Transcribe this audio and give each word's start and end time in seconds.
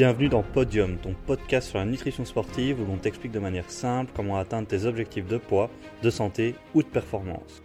Bienvenue 0.00 0.30
dans 0.30 0.42
Podium, 0.42 0.96
ton 0.96 1.14
podcast 1.26 1.68
sur 1.68 1.78
la 1.78 1.84
nutrition 1.84 2.24
sportive 2.24 2.80
où 2.80 2.86
l'on 2.86 2.96
t'explique 2.96 3.32
de 3.32 3.38
manière 3.38 3.70
simple 3.70 4.10
comment 4.16 4.38
atteindre 4.38 4.66
tes 4.66 4.86
objectifs 4.86 5.26
de 5.26 5.36
poids, 5.36 5.68
de 6.02 6.08
santé 6.08 6.54
ou 6.74 6.82
de 6.82 6.88
performance. 6.88 7.62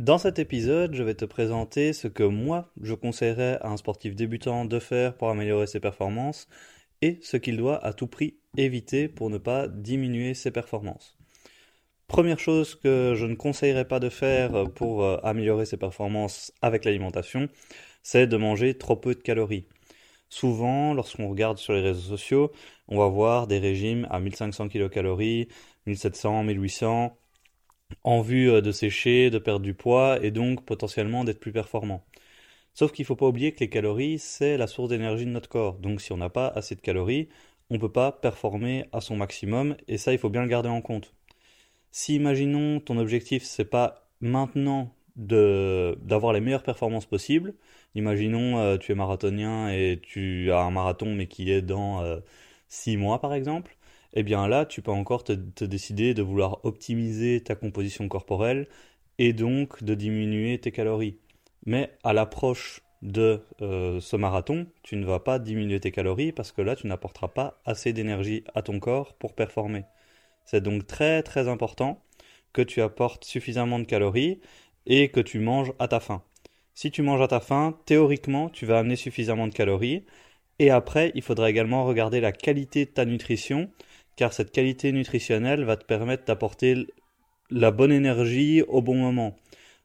Dans 0.00 0.18
cet 0.18 0.40
épisode, 0.40 0.96
je 0.96 1.04
vais 1.04 1.14
te 1.14 1.24
présenter 1.24 1.92
ce 1.92 2.08
que 2.08 2.24
moi 2.24 2.72
je 2.82 2.94
conseillerais 2.94 3.58
à 3.60 3.68
un 3.68 3.76
sportif 3.76 4.16
débutant 4.16 4.64
de 4.64 4.80
faire 4.80 5.16
pour 5.16 5.30
améliorer 5.30 5.68
ses 5.68 5.78
performances 5.78 6.48
et 7.00 7.20
ce 7.22 7.36
qu'il 7.36 7.58
doit 7.58 7.78
à 7.86 7.92
tout 7.92 8.08
prix 8.08 8.38
éviter 8.56 9.06
pour 9.06 9.30
ne 9.30 9.38
pas 9.38 9.68
diminuer 9.68 10.34
ses 10.34 10.50
performances. 10.50 11.16
Première 12.08 12.40
chose 12.40 12.74
que 12.74 13.14
je 13.14 13.26
ne 13.26 13.36
conseillerais 13.36 13.86
pas 13.86 14.00
de 14.00 14.08
faire 14.08 14.68
pour 14.74 15.04
euh, 15.04 15.18
améliorer 15.22 15.64
ses 15.64 15.76
performances 15.76 16.52
avec 16.60 16.84
l'alimentation, 16.84 17.48
c'est 18.02 18.26
de 18.26 18.36
manger 18.36 18.74
trop 18.74 18.96
peu 18.96 19.14
de 19.14 19.20
calories. 19.20 19.66
Souvent, 20.32 20.94
lorsqu'on 20.94 21.28
regarde 21.28 21.58
sur 21.58 21.74
les 21.74 21.82
réseaux 21.82 22.16
sociaux, 22.16 22.52
on 22.88 22.96
va 22.96 23.06
voir 23.06 23.46
des 23.46 23.58
régimes 23.58 24.06
à 24.10 24.18
1500 24.18 24.68
kcal, 24.68 25.14
1700, 25.84 26.44
1800, 26.44 27.18
en 28.04 28.20
vue 28.22 28.50
euh, 28.50 28.62
de 28.62 28.72
sécher, 28.72 29.28
de 29.28 29.36
perdre 29.38 29.60
du 29.60 29.74
poids 29.74 30.18
et 30.24 30.30
donc 30.30 30.64
potentiellement 30.64 31.24
d'être 31.24 31.38
plus 31.38 31.52
performant. 31.52 32.06
Sauf 32.72 32.92
qu'il 32.92 33.02
ne 33.02 33.08
faut 33.08 33.16
pas 33.16 33.26
oublier 33.28 33.52
que 33.52 33.60
les 33.60 33.68
calories, 33.68 34.18
c'est 34.18 34.56
la 34.56 34.66
source 34.66 34.88
d'énergie 34.88 35.26
de 35.26 35.30
notre 35.30 35.50
corps. 35.50 35.74
Donc 35.74 36.00
si 36.00 36.12
on 36.12 36.16
n'a 36.16 36.30
pas 36.30 36.48
assez 36.48 36.76
de 36.76 36.80
calories, 36.80 37.28
on 37.68 37.74
ne 37.74 37.80
peut 37.80 37.92
pas 37.92 38.10
performer 38.10 38.86
à 38.92 39.02
son 39.02 39.16
maximum 39.16 39.76
et 39.86 39.98
ça, 39.98 40.14
il 40.14 40.18
faut 40.18 40.30
bien 40.30 40.42
le 40.42 40.48
garder 40.48 40.70
en 40.70 40.80
compte. 40.80 41.14
Si 41.90 42.14
imaginons 42.14 42.80
ton 42.80 42.96
objectif 42.96 43.44
c'est 43.44 43.66
pas 43.66 44.08
maintenant 44.22 44.94
d'avoir 45.16 46.32
les 46.32 46.40
meilleures 46.40 46.62
performances 46.62 47.06
possibles, 47.06 47.54
imaginons 47.94 48.58
euh, 48.58 48.78
tu 48.78 48.92
es 48.92 48.94
marathonien 48.94 49.68
et 49.68 50.00
tu 50.02 50.50
as 50.52 50.60
un 50.60 50.70
marathon 50.70 51.14
mais 51.14 51.26
qui 51.26 51.50
est 51.50 51.62
dans 51.62 52.02
6 52.68 52.94
euh, 52.96 52.98
mois 52.98 53.20
par 53.20 53.34
exemple, 53.34 53.76
eh 54.14 54.22
bien 54.22 54.48
là 54.48 54.64
tu 54.66 54.82
peux 54.82 54.90
encore 54.90 55.24
te, 55.24 55.32
décider 55.64 56.14
de 56.14 56.22
vouloir 56.22 56.64
optimiser 56.64 57.42
ta 57.42 57.54
composition 57.54 58.08
corporelle 58.08 58.68
et 59.18 59.32
donc 59.32 59.82
de 59.84 59.94
diminuer 59.94 60.58
tes 60.58 60.72
calories. 60.72 61.18
Mais 61.66 61.92
à 62.04 62.12
l'approche 62.12 62.82
de 63.02 63.42
euh, 63.60 64.00
ce 64.00 64.16
marathon, 64.16 64.66
tu 64.82 64.96
ne 64.96 65.04
vas 65.04 65.20
pas 65.20 65.38
diminuer 65.38 65.80
tes 65.80 65.90
calories 65.90 66.32
parce 66.32 66.52
que 66.52 66.62
là 66.62 66.76
tu 66.76 66.86
n'apporteras 66.86 67.28
pas 67.28 67.60
assez 67.64 67.92
d'énergie 67.92 68.44
à 68.54 68.62
ton 68.62 68.80
corps 68.80 69.14
pour 69.14 69.34
performer. 69.34 69.84
C'est 70.44 70.62
donc 70.62 70.86
très 70.86 71.22
très 71.22 71.48
important 71.48 72.02
que 72.52 72.62
tu 72.62 72.80
apportes 72.82 73.24
suffisamment 73.24 73.78
de 73.78 73.84
calories 73.84 74.40
et 74.86 75.08
que 75.08 75.20
tu 75.20 75.38
manges 75.38 75.72
à 75.78 75.88
ta 75.88 76.00
faim. 76.00 76.22
Si 76.74 76.90
tu 76.90 77.02
manges 77.02 77.20
à 77.20 77.28
ta 77.28 77.40
faim, 77.40 77.78
théoriquement, 77.86 78.48
tu 78.48 78.66
vas 78.66 78.78
amener 78.78 78.96
suffisamment 78.96 79.46
de 79.46 79.52
calories. 79.52 80.04
Et 80.58 80.70
après, 80.70 81.12
il 81.14 81.22
faudra 81.22 81.50
également 81.50 81.84
regarder 81.84 82.20
la 82.20 82.32
qualité 82.32 82.84
de 82.86 82.90
ta 82.90 83.04
nutrition, 83.04 83.70
car 84.16 84.32
cette 84.32 84.52
qualité 84.52 84.92
nutritionnelle 84.92 85.64
va 85.64 85.76
te 85.76 85.84
permettre 85.84 86.24
d'apporter 86.24 86.86
la 87.50 87.70
bonne 87.70 87.92
énergie 87.92 88.62
au 88.62 88.80
bon 88.82 88.94
moment. 88.94 89.36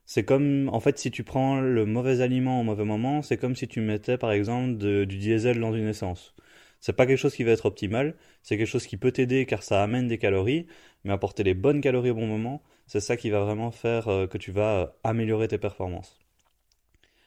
C'est 0.06 0.24
comme, 0.24 0.70
en 0.72 0.80
fait, 0.80 0.98
si 0.98 1.10
tu 1.10 1.22
prends 1.22 1.60
le 1.60 1.84
mauvais 1.84 2.22
aliment 2.22 2.60
au 2.60 2.64
mauvais 2.64 2.84
moment, 2.84 3.20
c'est 3.20 3.36
comme 3.36 3.54
si 3.56 3.68
tu 3.68 3.80
mettais, 3.80 4.16
par 4.16 4.32
exemple, 4.32 4.78
du 4.78 5.18
diesel 5.18 5.60
dans 5.60 5.74
une 5.74 5.88
essence. 5.88 6.34
C'est 6.80 6.94
pas 6.94 7.06
quelque 7.06 7.18
chose 7.18 7.34
qui 7.34 7.44
va 7.44 7.52
être 7.52 7.66
optimal, 7.66 8.14
c'est 8.42 8.56
quelque 8.56 8.68
chose 8.68 8.86
qui 8.86 8.96
peut 8.96 9.12
t'aider 9.12 9.44
car 9.46 9.62
ça 9.62 9.82
amène 9.82 10.08
des 10.08 10.18
calories, 10.18 10.66
mais 11.04 11.12
apporter 11.12 11.42
les 11.42 11.54
bonnes 11.54 11.80
calories 11.80 12.10
au 12.10 12.14
bon 12.14 12.26
moment, 12.26 12.62
c'est 12.88 13.00
ça 13.00 13.16
qui 13.16 13.30
va 13.30 13.40
vraiment 13.44 13.70
faire 13.70 14.08
euh, 14.08 14.26
que 14.26 14.38
tu 14.38 14.50
vas 14.52 14.80
euh, 14.80 14.86
améliorer 15.04 15.46
tes 15.48 15.58
performances. 15.58 16.18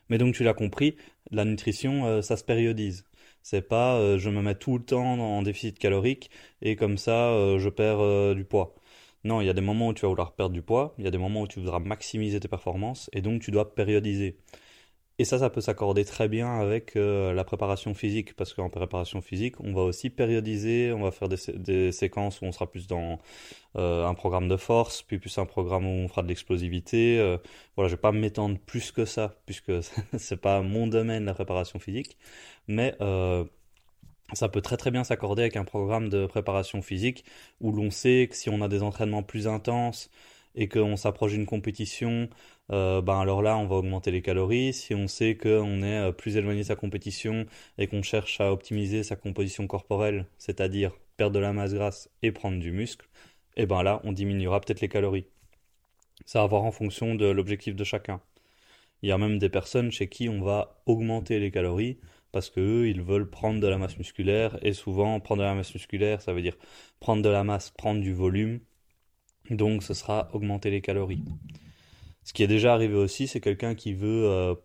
Mais 0.09 0.17
donc 0.17 0.35
tu 0.35 0.43
l'as 0.43 0.53
compris, 0.53 0.97
la 1.31 1.45
nutrition, 1.45 2.05
euh, 2.05 2.21
ça 2.21 2.35
se 2.37 2.43
périodise. 2.43 3.05
C'est 3.43 3.61
pas 3.67 4.17
je 4.17 4.29
me 4.29 4.41
mets 4.41 4.53
tout 4.55 4.77
le 4.77 4.83
temps 4.83 5.17
en 5.19 5.41
déficit 5.41 5.79
calorique 5.79 6.29
et 6.61 6.75
comme 6.75 6.97
ça 6.99 7.57
je 7.57 7.69
perds 7.69 8.35
du 8.35 8.45
poids. 8.45 8.75
Non, 9.23 9.41
il 9.41 9.47
y 9.47 9.49
a 9.49 9.53
des 9.53 9.61
moments 9.61 9.87
où 9.89 9.93
tu 9.95 10.03
vas 10.03 10.09
vouloir 10.09 10.33
perdre 10.35 10.53
du 10.53 10.61
poids, 10.61 10.93
il 10.99 11.05
y 11.05 11.07
a 11.07 11.11
des 11.11 11.17
moments 11.17 11.41
où 11.41 11.47
tu 11.47 11.59
voudras 11.59 11.79
maximiser 11.79 12.39
tes 12.39 12.47
performances 12.47 13.09
et 13.13 13.21
donc 13.21 13.41
tu 13.41 13.49
dois 13.49 13.73
périodiser. 13.73 14.37
Et 15.21 15.23
ça, 15.23 15.37
ça 15.37 15.51
peut 15.51 15.61
s'accorder 15.61 16.03
très 16.03 16.27
bien 16.27 16.51
avec 16.59 16.95
euh, 16.95 17.31
la 17.31 17.43
préparation 17.43 17.93
physique, 17.93 18.35
parce 18.35 18.55
qu'en 18.55 18.71
préparation 18.71 19.21
physique, 19.21 19.53
on 19.59 19.71
va 19.71 19.83
aussi 19.83 20.09
périodiser, 20.09 20.91
on 20.93 21.03
va 21.03 21.11
faire 21.11 21.29
des, 21.29 21.91
séquences 21.91 22.41
où 22.41 22.45
on 22.45 22.51
sera 22.51 22.65
plus 22.65 22.87
dans 22.87 23.19
euh, 23.75 24.07
un 24.07 24.15
programme 24.15 24.47
de 24.47 24.57
force, 24.57 25.03
puis 25.03 25.19
plus 25.19 25.37
un 25.37 25.45
programme 25.45 25.85
où 25.85 25.89
on 25.91 26.07
fera 26.07 26.23
de 26.23 26.27
l'explosivité. 26.27 27.19
Euh, 27.19 27.37
voilà, 27.75 27.87
je 27.87 27.93
vais 27.93 28.01
pas 28.01 28.11
m'étendre 28.11 28.57
plus 28.65 28.91
que 28.91 29.05
ça, 29.05 29.35
puisque 29.45 29.71
c'est 30.17 30.41
pas 30.41 30.63
mon 30.63 30.87
domaine 30.87 31.25
la 31.25 31.35
préparation 31.35 31.77
physique, 31.77 32.17
mais 32.67 32.95
ça 34.33 34.49
peut 34.49 34.61
très 34.61 34.77
très 34.77 34.89
bien 34.89 35.03
s'accorder 35.03 35.43
avec 35.43 35.55
un 35.55 35.65
programme 35.65 36.09
de 36.09 36.25
préparation 36.25 36.81
physique 36.81 37.25
où 37.59 37.71
l'on 37.71 37.91
sait 37.91 38.27
que 38.27 38.35
si 38.35 38.49
on 38.49 38.59
a 38.63 38.67
des 38.67 38.81
entraînements 38.81 39.21
plus 39.21 39.47
intenses, 39.47 40.09
et 40.55 40.67
qu'on 40.67 40.97
s'approche 40.97 41.31
d'une 41.31 41.45
compétition, 41.45 42.29
euh, 42.71 43.01
ben 43.01 43.19
alors 43.19 43.41
là, 43.41 43.57
on 43.57 43.67
va 43.67 43.75
augmenter 43.75 44.11
les 44.11 44.21
calories. 44.21 44.73
Si 44.73 44.95
on 44.95 45.07
sait 45.07 45.35
qu'on 45.35 45.81
est 45.83 45.97
euh, 45.97 46.11
plus 46.11 46.37
éloigné 46.37 46.61
de 46.61 46.65
sa 46.65 46.75
compétition 46.75 47.45
et 47.77 47.87
qu'on 47.87 48.01
cherche 48.01 48.39
à 48.41 48.51
optimiser 48.51 49.03
sa 49.03 49.15
composition 49.15 49.67
corporelle, 49.67 50.25
c'est-à-dire 50.37 50.91
perdre 51.17 51.35
de 51.35 51.39
la 51.39 51.53
masse 51.53 51.73
grasse 51.73 52.09
et 52.21 52.31
prendre 52.31 52.59
du 52.59 52.71
muscle, 52.71 53.07
et 53.57 53.63
eh 53.63 53.65
ben 53.65 53.83
là, 53.83 54.01
on 54.05 54.13
diminuera 54.13 54.61
peut-être 54.61 54.81
les 54.81 54.89
calories. 54.89 55.25
Ça 56.25 56.41
va 56.41 56.47
voir 56.47 56.63
en 56.63 56.71
fonction 56.71 57.15
de 57.15 57.25
l'objectif 57.25 57.75
de 57.75 57.83
chacun. 57.83 58.21
Il 59.01 59.09
y 59.09 59.11
a 59.11 59.17
même 59.17 59.39
des 59.39 59.49
personnes 59.49 59.91
chez 59.91 60.07
qui 60.07 60.29
on 60.29 60.41
va 60.41 60.81
augmenter 60.85 61.39
les 61.39 61.51
calories 61.51 61.97
parce 62.31 62.49
qu'eux, 62.49 62.87
ils 62.87 63.01
veulent 63.01 63.29
prendre 63.29 63.59
de 63.59 63.67
la 63.67 63.77
masse 63.77 63.97
musculaire 63.97 64.57
et 64.61 64.73
souvent 64.73 65.19
prendre 65.19 65.41
de 65.41 65.47
la 65.47 65.55
masse 65.55 65.73
musculaire, 65.73 66.21
ça 66.21 66.33
veut 66.33 66.41
dire 66.41 66.57
prendre 66.99 67.21
de 67.21 67.29
la 67.29 67.43
masse, 67.43 67.71
prendre 67.71 68.01
du 68.01 68.13
volume 68.13 68.61
donc 69.49 69.83
ce 69.83 69.93
sera 69.93 70.29
augmenter 70.33 70.69
les 70.69 70.81
calories. 70.81 71.23
Ce 72.23 72.33
qui 72.33 72.43
est 72.43 72.47
déjà 72.47 72.73
arrivé 72.73 72.95
aussi, 72.95 73.27
c'est 73.27 73.41
quelqu'un 73.41 73.75
qui 73.75 73.93
veut 73.93 74.25
euh, 74.29 74.55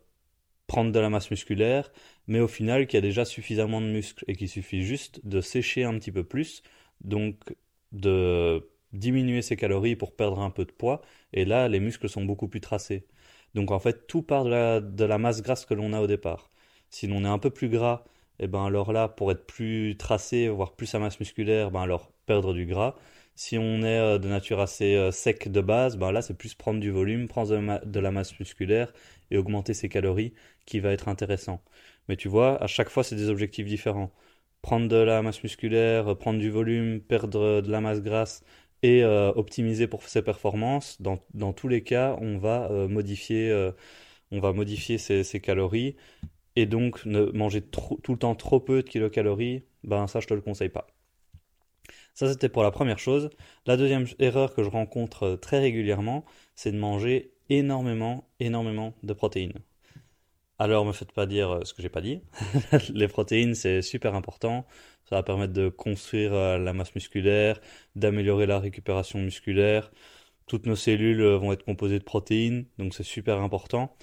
prendre 0.67 0.93
de 0.93 0.99
la 0.99 1.11
masse 1.11 1.31
musculaire, 1.31 1.93
mais 2.27 2.41
au 2.41 2.49
final 2.49 2.87
qui 2.87 2.97
a 2.97 3.01
déjà 3.01 3.25
suffisamment 3.25 3.81
de 3.81 3.87
muscles 3.87 4.25
et 4.29 4.37
qu'il 4.37 4.49
suffit 4.49 4.83
juste 4.83 5.21
de 5.27 5.41
sécher 5.41 5.85
un 5.85 5.95
petit 5.99 6.13
peu 6.13 6.25
plus, 6.25 6.63
donc 7.03 7.37
de 7.93 8.69
diminuer 8.93 9.43
ses 9.43 9.57
calories 9.57 9.97
pour 9.97 10.15
perdre 10.17 10.41
un 10.41 10.51
peu 10.51 10.65
de 10.65 10.73
poids, 10.73 11.03
et 11.33 11.45
là 11.45 11.69
les 11.69 11.81
muscles 11.81 12.09
sont 12.09 12.25
beaucoup 12.25 12.49
plus 12.49 12.61
tracés. 12.61 13.07
Donc 13.55 13.71
en 13.71 13.79
fait 13.79 14.07
tout 14.07 14.23
part 14.23 14.45
de 14.45 14.51
la, 14.51 14.81
de 14.81 15.05
la 15.05 15.19
masse 15.19 15.43
grasse 15.43 15.67
que 15.67 15.75
l'on 15.75 15.93
a 15.93 16.01
au 16.01 16.07
départ. 16.07 16.51
Si 16.91 17.07
l'on 17.07 17.25
est 17.25 17.29
un 17.29 17.39
peu 17.39 17.51
plus 17.51 17.69
gras, 17.69 18.05
et 18.39 18.45
eh 18.45 18.47
ben 18.49 18.67
alors 18.67 18.93
là 18.93 19.09
pour 19.09 19.31
être 19.33 19.47
plus 19.47 19.97
tracé, 19.97 20.49
voire 20.49 20.73
plus 20.77 20.87
sa 20.87 20.99
masse 20.99 21.19
musculaire, 21.21 21.71
ben 21.71 21.83
alors 21.83 22.13
perdre 22.27 22.53
du 22.55 22.67
gras. 22.67 22.97
Si 23.37 23.59
on 23.59 23.83
est 23.83 23.99
euh, 23.99 24.19
de 24.19 24.29
nature 24.29 24.61
assez 24.61 24.95
euh, 24.95 25.11
sec 25.11 25.51
de 25.53 25.61
base, 25.61 25.99
ben 25.99 26.11
là 26.11 26.23
c'est 26.23 26.35
plus 26.37 26.55
prendre 26.55 26.81
du 26.81 26.91
volume, 26.91 27.29
prendre 27.29 27.85
de, 27.85 28.01
la 28.01 28.11
masse 28.11 28.39
musculaire 28.41 28.93
et 29.31 29.37
augmenter 29.37 29.75
ses 29.75 29.91
calories 29.91 30.33
qui 30.65 30.81
va 30.81 30.93
être 30.93 31.09
intéressant. 31.09 31.63
Mais 32.09 32.17
tu 32.17 32.29
vois, 32.29 32.63
à 32.63 32.67
chaque 32.67 32.89
fois 32.89 33.05
c'est 33.05 33.15
des 33.17 33.29
objectifs 33.29 33.67
différents. 33.67 34.11
Prendre 34.63 34.89
de 34.89 34.97
la 34.97 35.23
masse 35.23 35.43
musculaire, 35.43 36.17
prendre 36.19 36.41
du 36.41 36.51
volume, 36.51 37.01
perdre 37.01 37.61
de 37.61 37.71
la 37.71 37.81
masse 37.83 38.03
grasse 38.03 38.43
et 38.83 39.05
euh, 39.05 39.33
optimiser 39.35 39.87
pour 39.87 40.03
ses 40.05 40.23
performances. 40.23 41.01
Dans, 41.03 41.19
dans, 41.35 41.53
tous 41.53 41.69
les 41.69 41.83
cas, 41.83 42.17
on 42.21 42.39
va 42.39 42.69
modifier, 42.89 43.53
on 44.31 44.41
va 44.41 44.53
modifier 44.53 44.99
ses, 44.99 45.25
ses, 45.25 45.41
calories 45.41 45.97
et 46.57 46.67
donc 46.67 47.05
ne 47.07 47.27
manger 47.33 47.63
tout 47.63 48.01
le 48.09 48.19
temps 48.19 48.35
trop 48.35 48.61
peu 48.61 48.83
de 48.83 48.89
kilocalories, 48.89 49.65
ben 49.85 50.07
ça 50.07 50.21
je 50.21 50.27
te 50.27 50.35
le 50.35 50.41
conseille 50.41 50.71
pas. 50.71 50.87
Ça, 52.17 52.31
c'était 52.31 52.49
pour 52.49 52.63
la 52.63 52.71
première 52.71 52.99
chose. 52.99 53.29
La 53.67 53.77
deuxième 53.77 54.07
erreur 54.19 54.55
que 54.55 54.63
je 54.63 54.71
rencontre 54.71 55.25
euh, 55.25 55.37
très 55.37 55.59
régulièrement, 55.61 56.25
c'est 56.55 56.73
de 56.73 56.79
manger 56.79 57.35
énormément, 57.51 58.27
énormément 58.41 58.95
de 59.03 59.13
protéines. 59.13 59.53
Alors, 60.59 60.87
me 60.87 60.93
faites 60.93 61.13
pas 61.13 61.27
dire 61.27 61.51
euh, 61.51 61.65
ce 61.65 61.75
que 61.75 61.83
j'ai 61.83 61.91
pas 61.91 62.01
dit. 62.01 62.23
Les 62.95 63.07
protéines, 63.09 63.55
c'est 63.55 63.83
super 63.83 64.15
important. 64.15 64.67
Ça 65.05 65.17
va 65.17 65.23
permettre 65.23 65.53
de 65.53 65.69
construire 65.69 66.33
euh, 66.33 66.57
la 66.59 66.73
masse 66.73 66.95
musculaire, 66.95 67.61
d'améliorer 67.97 68.47
la 68.47 68.61
récupération 68.61 69.19
musculaire. 69.19 69.93
Toutes 70.47 70.65
nos 70.65 70.77
cellules 70.77 71.23
vont 71.23 71.53
être 71.53 71.65
composées 71.65 71.99
de 71.99 72.05
protéines, 72.05 72.67
donc 72.79 72.95
c'est 72.95 73.03
super 73.03 73.43
important. 73.43 73.95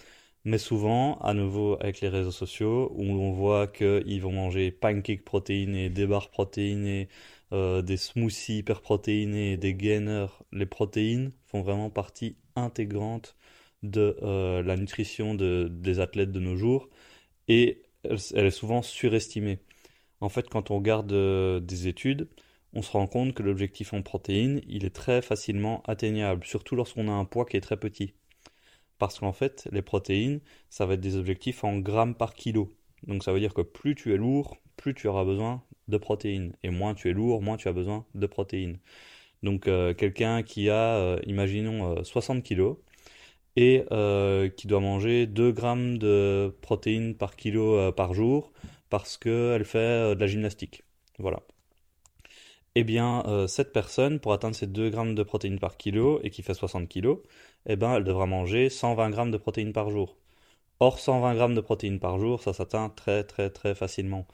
Mais 0.46 0.58
souvent, 0.58 1.18
à 1.20 1.34
nouveau 1.34 1.78
avec 1.80 2.02
les 2.02 2.10
réseaux 2.10 2.32
sociaux, 2.32 2.92
où 2.96 3.04
on 3.04 3.32
voit 3.32 3.68
qu'ils 3.68 4.22
vont 4.22 4.34
manger 4.34 4.72
pancakes 4.72 5.24
protéinés, 5.24 5.90
des 5.90 6.06
barres 6.06 6.30
protéinées, 6.32 7.08
euh, 7.08 7.43
des 7.54 7.98
smoothies 7.98 8.58
hyper 8.58 8.82
protéinés, 8.82 9.58
des 9.58 9.76
gainers, 9.76 10.28
les 10.52 10.66
protéines 10.66 11.32
font 11.46 11.62
vraiment 11.62 11.90
partie 11.90 12.36
intégrante 12.56 13.36
de 13.84 14.18
euh, 14.24 14.64
la 14.64 14.78
nutrition 14.78 15.36
des 15.36 16.00
athlètes 16.00 16.32
de 16.32 16.40
nos 16.40 16.56
jours 16.56 16.90
et 17.48 17.84
elle, 18.04 18.46
est 18.46 18.52
souvent 18.52 18.82
surestimée. 18.82 19.60
En 20.22 20.30
fait, 20.30 20.50
quand 20.50 20.72
on 20.72 20.78
regarde 20.78 21.12
euh, 21.12 21.60
des 21.60 21.88
études, 21.88 22.30
on 22.74 22.82
se 22.82 22.92
rend 22.92 23.08
compte 23.08 23.34
que 23.34 23.44
l'objectif 23.44 23.94
en 23.94 24.02
protéines, 24.02 24.62
il 24.68 24.86
est 24.86 24.96
très 24.96 25.22
facilement 25.22 25.84
atteignable, 25.86 26.46
surtout 26.46 26.76
lorsqu'on 26.76 27.08
a 27.08 27.12
un 27.12 27.26
poids 27.26 27.46
qui 27.46 27.58
est 27.58 27.62
très 27.62 27.78
petit. 27.78 28.14
Parce 29.00 29.20
qu'en 29.20 29.34
fait, 29.34 29.68
les 29.72 29.82
protéines, 29.82 30.40
ça 30.70 30.86
va 30.86 30.96
être 30.96 31.02
des 31.02 31.18
objectifs 31.18 31.64
en 31.64 31.78
grammes 31.78 32.16
par 32.16 32.34
kilo. 32.34 32.74
Donc 33.06 33.24
ça 33.24 33.34
veut 33.34 33.40
dire 33.40 33.54
que 33.54 33.62
plus 33.62 33.96
tu 33.96 34.14
es 34.14 34.18
lourd, 34.18 34.58
plus 34.78 34.94
tu 34.94 35.08
auras 35.08 35.26
besoin 35.26 35.62
de 35.88 35.98
protéines. 35.98 36.56
Et 36.64 36.70
moins 36.70 36.94
tu 36.94 37.10
es 37.10 37.14
lourd, 37.14 37.42
moins 37.42 37.58
tu 37.58 37.68
as 37.68 37.74
besoin 37.74 38.06
de 38.16 38.28
protéines. 38.28 38.80
Donc 39.44 39.68
euh, 39.68 39.94
quelqu'un 39.94 40.44
qui 40.44 40.70
a, 40.70 40.96
euh, 40.98 41.20
imaginons, 41.26 42.04
60 42.04 42.44
kg 42.44 42.76
et 43.56 43.86
qui 44.58 44.68
doit 44.68 44.80
manger 44.80 45.28
2 45.28 45.52
grammes 45.52 45.98
de 46.00 46.56
protéines 46.62 47.16
par 47.16 47.36
kilo 47.36 47.92
par 47.92 48.14
jour 48.14 48.52
parce 48.90 49.18
qu'elle 49.18 49.66
fait 49.66 50.16
de 50.16 50.20
la 50.20 50.28
gymnastique. 50.28 50.84
Voilà. 51.20 51.42
Eh 52.76 52.84
bien, 52.84 53.46
cette 53.48 53.72
personne, 53.72 54.20
pour 54.20 54.34
atteindre 54.34 54.56
ces 54.56 54.66
2 54.68 54.90
grammes 54.90 55.14
de 55.14 55.24
protéines 55.24 55.60
par 55.60 55.78
kilo 55.78 56.20
et 56.24 56.32
qui 56.32 56.42
fait 56.42 56.56
60 56.56 56.90
kg, 56.90 57.18
eh 57.68 57.76
ben, 57.76 57.96
elle 57.96 58.04
devra 58.04 58.26
manger 58.26 58.70
120 58.70 59.10
grammes 59.12 59.32
de 59.32 59.38
protéines 59.38 59.74
par 59.74 59.90
jour. 59.92 60.18
Or, 60.80 61.00
120 61.00 61.36
grammes 61.36 61.56
de 61.56 61.62
protéines 61.62 62.00
par 62.00 62.20
jour, 62.20 62.42
ça 62.42 62.54
s'atteint 62.54 62.90
très 62.90 63.24
très 63.24 63.50
très 63.50 63.76
facilement. 63.76 64.28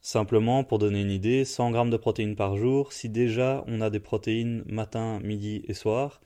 Simplement, 0.00 0.64
pour 0.64 0.78
donner 0.78 1.02
une 1.02 1.10
idée, 1.10 1.44
100 1.44 1.70
grammes 1.72 1.90
de 1.90 1.96
protéines 1.96 2.36
par 2.36 2.56
jour, 2.56 2.92
si 2.92 3.08
déjà 3.08 3.64
on 3.66 3.80
a 3.80 3.90
des 3.90 4.00
protéines 4.00 4.62
matin, 4.66 5.20
midi 5.20 5.62
et 5.68 5.74
soir, 5.74 6.20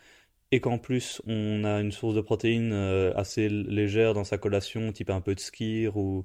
et 0.52 0.60
qu'en 0.60 0.78
plus 0.78 1.22
on 1.26 1.64
a 1.64 1.80
une 1.80 1.92
source 1.92 2.14
de 2.14 2.20
protéines 2.20 2.72
euh, 2.72 3.12
assez 3.16 3.48
légère 3.48 4.14
dans 4.14 4.24
sa 4.24 4.38
collation, 4.38 4.92
type 4.92 5.10
un 5.10 5.20
peu 5.22 5.34
de 5.34 5.40
skir 5.40 5.96
ou, 5.96 6.24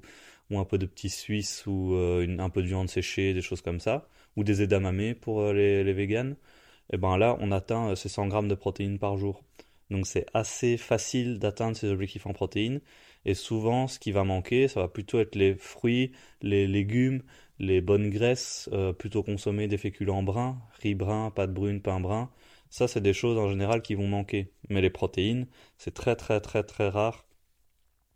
un 0.50 0.64
peu 0.64 0.78
de 0.78 0.86
petits 0.86 1.10
suisses 1.10 1.66
ou 1.66 1.94
euh, 1.94 2.26
un 2.38 2.50
peu 2.50 2.62
de 2.62 2.68
viande 2.68 2.88
séchée, 2.90 3.34
des 3.34 3.42
choses 3.42 3.62
comme 3.62 3.80
ça, 3.80 4.08
ou 4.36 4.44
des 4.44 4.62
edamame 4.62 5.14
pour 5.14 5.40
euh, 5.40 5.52
les, 5.52 5.84
les 5.84 5.92
véganes, 5.94 6.36
et 6.90 6.94
eh 6.94 6.96
ben 6.98 7.16
là 7.18 7.36
on 7.40 7.52
atteint 7.52 7.94
ces 7.96 8.08
100 8.08 8.28
grammes 8.28 8.48
de 8.48 8.54
protéines 8.54 8.98
par 8.98 9.16
jour. 9.18 9.42
Donc 9.90 10.06
c'est 10.06 10.26
assez 10.34 10.76
facile 10.76 11.38
d'atteindre 11.38 11.76
ces 11.76 11.88
objectifs 11.90 12.26
en 12.26 12.32
protéines. 12.32 12.80
Et 13.24 13.34
souvent, 13.34 13.88
ce 13.88 13.98
qui 13.98 14.12
va 14.12 14.24
manquer, 14.24 14.68
ça 14.68 14.80
va 14.80 14.88
plutôt 14.88 15.20
être 15.20 15.34
les 15.36 15.54
fruits, 15.54 16.12
les 16.42 16.66
légumes, 16.66 17.22
les 17.58 17.80
bonnes 17.80 18.10
graisses, 18.10 18.68
euh, 18.72 18.92
plutôt 18.92 19.22
consommer 19.22 19.68
des 19.68 19.78
féculents 19.78 20.22
bruns, 20.22 20.58
riz 20.82 20.94
brun, 20.94 21.30
pâte 21.30 21.52
brune, 21.52 21.82
pain 21.82 22.00
brun. 22.00 22.30
Ça, 22.70 22.88
c'est 22.88 23.00
des 23.00 23.12
choses 23.14 23.38
en 23.38 23.48
général 23.48 23.82
qui 23.82 23.94
vont 23.94 24.08
manquer. 24.08 24.52
Mais 24.68 24.80
les 24.80 24.90
protéines, 24.90 25.46
c'est 25.78 25.94
très 25.94 26.16
très 26.16 26.40
très 26.40 26.62
très 26.62 26.88
rare 26.88 27.26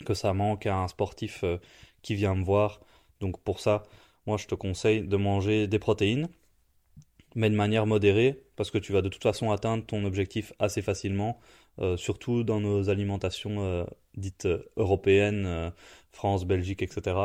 que 0.05 0.15
ça 0.15 0.33
manque 0.33 0.67
à 0.67 0.77
un 0.77 0.89
sportif 0.89 1.45
euh, 1.45 1.59
qui 2.03 2.15
vient 2.15 2.35
me 2.35 2.45
voir. 2.45 2.81
Donc 3.21 3.41
pour 3.43 3.61
ça, 3.61 3.85
moi 4.27 4.37
je 4.37 4.47
te 4.47 4.55
conseille 4.55 5.03
de 5.03 5.17
manger 5.17 5.67
des 5.69 5.79
protéines, 5.79 6.29
mais 7.35 7.51
de 7.51 7.55
manière 7.57 7.87
modérée, 7.87 8.43
parce 8.57 8.71
que 8.71 8.79
tu 8.79 8.93
vas 8.93 9.03
de 9.03 9.09
toute 9.09 9.23
façon 9.23 9.51
atteindre 9.51 9.85
ton 9.87 10.05
objectif 10.05 10.53
assez 10.59 10.83
facilement, 10.83 11.39
euh, 11.79 11.97
surtout 11.97 12.45
dans 12.45 12.61
nos 12.61 12.91
alimentations 12.91 13.63
euh, 13.65 13.85
dites 14.15 14.45
euh, 14.45 14.63
européennes, 14.77 15.73
France, 16.11 16.45
Belgique, 16.45 16.83
etc. 16.83 17.17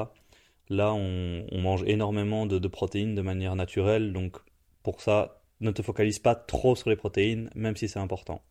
Là, 0.70 0.94
on, 0.94 1.46
mange 1.52 1.84
énormément 1.86 2.46
de, 2.46 2.58
de, 2.58 2.68
protéines 2.68 3.16
de 3.16 3.22
manière 3.22 3.56
naturelle, 3.56 4.14
donc 4.14 4.38
pour 4.84 5.02
ça, 5.02 5.42
ne 5.60 5.72
te 5.72 5.82
focalise 5.82 6.20
pas 6.20 6.36
trop 6.36 6.76
sur 6.76 6.90
les 6.90 6.96
protéines, 6.96 7.50
même 7.56 7.76
si 7.76 7.88
c'est 7.90 8.00
important. 8.00 8.42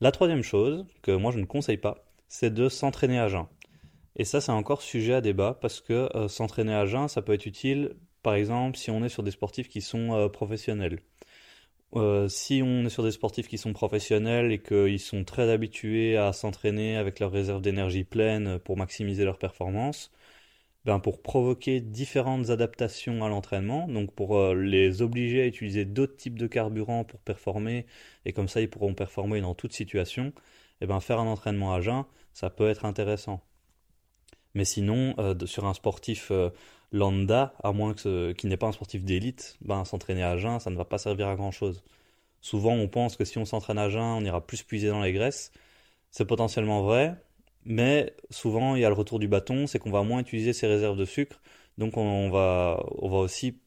La 0.00 0.12
troisième 0.12 0.42
chose, 0.42 0.86
que 1.02 1.12
moi 1.12 1.32
je 1.32 1.38
ne 1.38 1.44
conseille 1.44 1.78
pas, 1.78 2.06
c'est 2.28 2.52
de 2.52 2.68
s'entraîner 2.68 3.18
à 3.18 3.28
jeun. 3.28 3.46
Et 4.16 4.24
ça, 4.24 4.40
c'est 4.40 4.52
encore 4.52 4.82
sujet 4.82 5.14
à 5.14 5.20
débat, 5.20 5.58
parce 5.60 5.80
que 5.80 6.08
s'entraîner 6.28 6.74
à 6.74 6.86
jeun, 6.86 7.08
ça 7.08 7.22
peut 7.22 7.32
être 7.32 7.46
utile 7.46 7.96
par 8.22 8.34
exemple, 8.34 8.76
si 8.76 8.90
on 8.90 9.04
est 9.04 9.08
sur 9.08 9.22
des 9.22 9.30
sportifs 9.30 9.68
qui 9.68 9.80
sont 9.80 10.28
professionnels. 10.32 11.00
Euh, 11.96 12.28
si 12.28 12.62
on 12.62 12.84
est 12.84 12.90
sur 12.90 13.02
des 13.04 13.10
sportifs 13.10 13.48
qui 13.48 13.56
sont 13.56 13.72
professionnels 13.72 14.52
et 14.52 14.58
qu'ils 14.60 15.00
sont 15.00 15.24
très 15.24 15.50
habitués 15.50 16.16
à 16.18 16.32
s'entraîner 16.34 16.96
avec 16.96 17.20
leurs 17.20 17.32
réserves 17.32 17.62
d'énergie 17.62 18.04
pleines 18.04 18.58
pour 18.58 18.76
maximiser 18.76 19.24
leur 19.24 19.38
performance, 19.38 20.12
ben 20.84 21.00
pour 21.00 21.22
provoquer 21.22 21.80
différentes 21.80 22.50
adaptations 22.50 23.24
à 23.24 23.28
l'entraînement, 23.28 23.88
donc 23.88 24.12
pour 24.14 24.36
euh, 24.38 24.54
les 24.54 25.02
obliger 25.02 25.42
à 25.42 25.46
utiliser 25.46 25.84
d'autres 25.86 26.16
types 26.16 26.38
de 26.38 26.46
carburants 26.46 27.04
pour 27.04 27.20
performer, 27.20 27.86
et 28.26 28.32
comme 28.32 28.48
ça 28.48 28.60
ils 28.60 28.70
pourront 28.70 28.94
performer 28.94 29.40
dans 29.40 29.54
toute 29.54 29.72
situation, 29.72 30.26
et 30.28 30.32
eh 30.82 30.86
ben 30.86 31.00
faire 31.00 31.20
un 31.20 31.26
entraînement 31.26 31.74
à 31.74 31.80
jeun, 31.80 32.04
ça 32.34 32.50
peut 32.50 32.68
être 32.68 32.84
intéressant. 32.84 33.42
Mais 34.54 34.64
sinon, 34.64 35.14
sur 35.46 35.66
un 35.66 35.74
sportif 35.74 36.32
lambda, 36.92 37.54
à 37.62 37.72
moins 37.72 37.94
qu'il 37.94 38.48
n'ait 38.48 38.56
pas 38.56 38.68
un 38.68 38.72
sportif 38.72 39.04
d'élite, 39.04 39.56
ben, 39.62 39.84
s'entraîner 39.84 40.22
à 40.22 40.36
jeun, 40.38 40.60
ça 40.60 40.70
ne 40.70 40.76
va 40.76 40.84
pas 40.84 40.98
servir 40.98 41.28
à 41.28 41.36
grand 41.36 41.50
chose. 41.50 41.84
Souvent, 42.40 42.72
on 42.74 42.88
pense 42.88 43.16
que 43.16 43.24
si 43.24 43.38
on 43.38 43.44
s'entraîne 43.44 43.78
à 43.78 43.88
jeun, 43.90 44.02
on 44.02 44.24
ira 44.24 44.46
plus 44.46 44.62
puiser 44.62 44.88
dans 44.88 45.02
les 45.02 45.12
graisses. 45.12 45.52
C'est 46.10 46.26
potentiellement 46.26 46.82
vrai, 46.82 47.16
mais 47.64 48.14
souvent, 48.30 48.76
il 48.76 48.82
y 48.82 48.84
a 48.84 48.88
le 48.88 48.94
retour 48.94 49.18
du 49.18 49.28
bâton, 49.28 49.66
c'est 49.66 49.78
qu'on 49.78 49.90
va 49.90 50.02
moins 50.02 50.20
utiliser 50.20 50.52
ses 50.52 50.66
réserves 50.68 50.96
de 50.96 51.04
sucre, 51.04 51.40
donc 51.78 51.96
on 51.96 52.30
va, 52.30 52.84
on 52.98 53.08
va 53.10 53.18
aussi, 53.18 53.58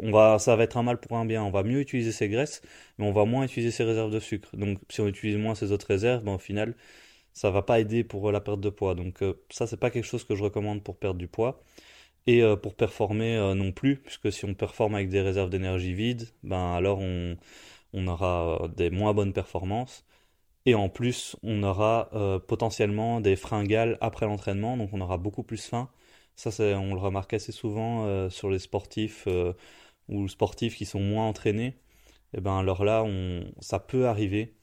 on 0.00 0.10
va, 0.10 0.38
ça 0.38 0.56
va 0.56 0.64
être 0.64 0.76
un 0.76 0.82
mal 0.82 0.98
pour 0.98 1.16
un 1.16 1.26
bien. 1.26 1.42
On 1.44 1.50
va 1.50 1.62
mieux 1.62 1.80
utiliser 1.80 2.12
ses 2.12 2.28
graisses, 2.28 2.62
mais 2.98 3.06
on 3.06 3.12
va 3.12 3.24
moins 3.24 3.44
utiliser 3.44 3.70
ses 3.70 3.84
réserves 3.84 4.10
de 4.12 4.20
sucre. 4.20 4.56
Donc, 4.56 4.78
si 4.90 5.00
on 5.00 5.06
utilise 5.06 5.36
moins 5.36 5.54
ses 5.54 5.72
autres 5.72 5.86
réserves, 5.86 6.24
ben, 6.24 6.34
au 6.34 6.38
final, 6.38 6.74
ça 7.32 7.50
va 7.50 7.62
pas 7.62 7.80
aider 7.80 8.04
pour 8.04 8.32
la 8.32 8.40
perte 8.40 8.60
de 8.60 8.70
poids. 8.70 8.94
Donc, 8.94 9.22
euh, 9.22 9.34
ça, 9.50 9.66
c'est 9.66 9.76
pas 9.78 9.90
quelque 9.90 10.04
chose 10.06 10.24
que 10.24 10.34
je 10.34 10.42
recommande 10.44 10.82
pour 10.82 10.96
perdre 10.96 11.18
du 11.18 11.28
poids 11.28 11.62
et 12.26 12.42
euh, 12.42 12.56
pour 12.56 12.74
performer 12.74 13.36
euh, 13.36 13.54
non 13.54 13.72
plus, 13.72 13.96
puisque 13.96 14.32
si 14.32 14.44
on 14.44 14.54
performe 14.54 14.94
avec 14.94 15.08
des 15.08 15.20
réserves 15.20 15.50
d'énergie 15.50 15.94
vides, 15.94 16.28
ben 16.42 16.74
alors 16.74 17.00
on, 17.00 17.36
aura 18.06 18.64
euh, 18.64 18.68
des 18.68 18.90
moins 18.90 19.14
bonnes 19.14 19.32
performances. 19.32 20.04
Et 20.66 20.74
en 20.74 20.88
plus, 20.88 21.36
on 21.44 21.62
aura 21.62 22.10
potentiellement 22.48 23.20
des 23.20 23.36
fringales 23.36 23.98
après 24.00 24.26
l'entraînement, 24.26 24.76
donc 24.76 24.90
on 24.92 25.00
aura 25.00 25.16
beaucoup 25.18 25.44
plus 25.44 25.64
faim. 25.64 25.88
Ça, 26.36 26.50
on 26.76 26.92
le 26.94 27.00
remarque 27.00 27.34
assez 27.34 27.52
souvent 27.52 28.28
sur 28.30 28.50
les 28.50 28.58
sportifs 28.58 29.28
ou 30.08 30.28
sportifs 30.28 30.76
qui 30.76 30.84
sont 30.84 31.00
moins 31.00 31.28
entraînés. 31.28 31.76
Et 32.34 32.40
ben 32.40 32.58
alors 32.58 32.84
là, 32.84 33.06
ça 33.60 33.78
peut 33.78 34.08
arriver 34.08 34.56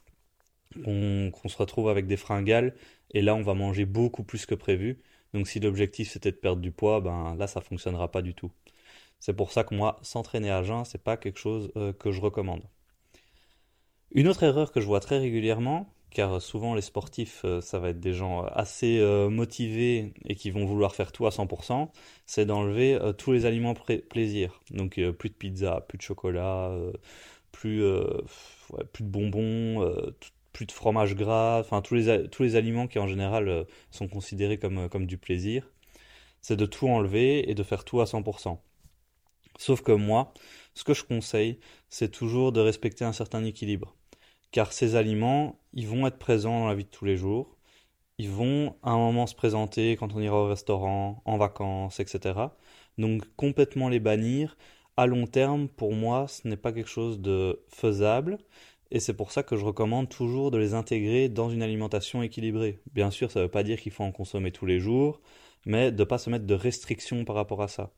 qu'on 0.83 1.31
se 1.47 1.57
retrouve 1.57 1.89
avec 1.89 2.07
des 2.07 2.17
fringales, 2.17 2.75
et 3.11 3.21
là, 3.21 3.35
on 3.35 3.41
va 3.41 3.53
manger 3.53 3.85
beaucoup 3.85 4.23
plus 4.23 4.45
que 4.45 4.55
prévu. 4.55 4.99
Donc 5.33 5.47
si 5.47 5.59
l'objectif 5.59 6.11
c'était 6.11 6.31
de 6.31 6.37
perdre 6.37 6.61
du 6.61 6.71
poids, 6.71 7.01
ben 7.01 7.35
là 7.35 7.47
ça 7.47 7.61
fonctionnera 7.61 8.11
pas 8.11 8.21
du 8.21 8.33
tout. 8.33 8.51
C'est 9.23 9.33
pour 9.33 9.53
ça 9.53 9.63
que 9.63 9.73
moi, 9.73 9.99
s'entraîner 10.01 10.51
à 10.51 10.63
jeun, 10.63 10.83
c'est 10.83 11.01
pas 11.01 11.15
quelque 11.15 11.39
chose 11.39 11.71
euh, 11.77 11.93
que 11.93 12.11
je 12.11 12.19
recommande. 12.19 12.61
Une 14.11 14.27
autre 14.27 14.43
erreur 14.43 14.73
que 14.73 14.81
je 14.81 14.85
vois 14.85 14.99
très 14.99 15.17
régulièrement, 15.17 15.89
car 16.09 16.41
souvent 16.41 16.75
les 16.75 16.81
sportifs, 16.81 17.43
euh, 17.45 17.61
ça 17.61 17.79
va 17.79 17.91
être 17.91 18.01
des 18.01 18.11
gens 18.11 18.43
assez 18.47 18.99
euh, 18.99 19.29
motivés 19.29 20.13
et 20.25 20.35
qui 20.35 20.51
vont 20.51 20.65
vouloir 20.65 20.93
faire 20.93 21.13
tout 21.13 21.25
à 21.25 21.29
100%, 21.29 21.89
c'est 22.25 22.45
d'enlever 22.45 22.99
tous 23.17 23.31
les 23.31 23.45
aliments 23.45 23.73
plaisir. 24.09 24.59
Donc 24.71 24.99
plus 25.11 25.29
de 25.29 25.35
pizza, 25.35 25.85
plus 25.87 25.97
de 25.97 26.03
chocolat, 26.03 26.77
plus, 27.53 27.81
plus 28.91 29.05
de 29.05 29.09
bonbons, 29.09 29.89
plus 30.53 30.65
de 30.65 30.71
fromage 30.71 31.15
gras, 31.15 31.59
enfin 31.59 31.81
tous 31.81 31.95
les, 31.95 32.29
tous 32.29 32.43
les 32.43 32.55
aliments 32.55 32.87
qui 32.87 32.99
en 32.99 33.07
général 33.07 33.49
euh, 33.49 33.63
sont 33.91 34.07
considérés 34.07 34.59
comme, 34.59 34.77
euh, 34.79 34.89
comme 34.89 35.07
du 35.07 35.17
plaisir, 35.17 35.71
c'est 36.41 36.57
de 36.57 36.65
tout 36.65 36.87
enlever 36.87 37.49
et 37.49 37.55
de 37.55 37.63
faire 37.63 37.85
tout 37.85 38.01
à 38.01 38.05
100%. 38.05 38.59
Sauf 39.57 39.81
que 39.81 39.91
moi, 39.91 40.33
ce 40.75 40.83
que 40.83 40.93
je 40.93 41.03
conseille, 41.03 41.59
c'est 41.89 42.11
toujours 42.11 42.51
de 42.51 42.59
respecter 42.61 43.05
un 43.05 43.13
certain 43.13 43.43
équilibre. 43.45 43.95
Car 44.51 44.73
ces 44.73 44.95
aliments, 44.95 45.59
ils 45.73 45.87
vont 45.87 46.07
être 46.07 46.19
présents 46.19 46.61
dans 46.61 46.67
la 46.67 46.75
vie 46.75 46.85
de 46.85 46.89
tous 46.89 47.05
les 47.05 47.17
jours, 47.17 47.57
ils 48.17 48.29
vont 48.29 48.75
à 48.83 48.91
un 48.91 48.97
moment 48.97 49.27
se 49.27 49.35
présenter 49.35 49.95
quand 49.97 50.13
on 50.13 50.19
ira 50.21 50.37
au 50.37 50.47
restaurant, 50.47 51.21
en 51.25 51.37
vacances, 51.37 51.99
etc. 51.99 52.39
Donc 52.97 53.23
complètement 53.35 53.89
les 53.89 53.99
bannir, 53.99 54.57
à 54.97 55.07
long 55.07 55.25
terme, 55.25 55.67
pour 55.67 55.93
moi, 55.93 56.27
ce 56.27 56.47
n'est 56.47 56.57
pas 56.57 56.71
quelque 56.71 56.89
chose 56.89 57.19
de 57.19 57.63
faisable 57.69 58.37
et 58.93 58.99
c'est 58.99 59.15
pour 59.15 59.31
ça 59.31 59.41
que 59.41 59.57
je 59.57 59.65
recommande 59.65 60.07
toujours 60.07 60.51
de 60.51 60.59
les 60.59 60.75
intégrer 60.75 61.27
dans 61.27 61.49
une 61.49 61.63
alimentation 61.63 62.21
équilibrée. 62.21 62.79
Bien 62.93 63.09
sûr, 63.09 63.31
ça 63.31 63.39
ne 63.39 63.45
veut 63.45 63.51
pas 63.51 63.63
dire 63.63 63.81
qu'il 63.81 63.91
faut 63.91 64.03
en 64.03 64.11
consommer 64.11 64.51
tous 64.51 64.67
les 64.67 64.79
jours, 64.79 65.19
mais 65.65 65.91
de 65.91 65.97
ne 65.97 66.03
pas 66.03 66.19
se 66.19 66.29
mettre 66.29 66.45
de 66.45 66.53
restrictions 66.53 67.25
par 67.25 67.35
rapport 67.35 67.63
à 67.63 67.67
ça. 67.67 67.91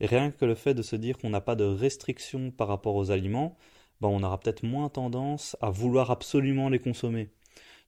Rien 0.00 0.30
que 0.30 0.46
le 0.46 0.54
fait 0.54 0.72
de 0.72 0.80
se 0.80 0.96
dire 0.96 1.18
qu'on 1.18 1.28
n'a 1.28 1.42
pas 1.42 1.56
de 1.56 1.64
restrictions 1.64 2.50
par 2.50 2.68
rapport 2.68 2.94
aux 2.94 3.10
aliments, 3.10 3.58
ben 4.00 4.08
on 4.08 4.22
aura 4.22 4.40
peut-être 4.40 4.62
moins 4.62 4.88
tendance 4.88 5.58
à 5.60 5.68
vouloir 5.68 6.10
absolument 6.10 6.70
les 6.70 6.78
consommer. 6.78 7.28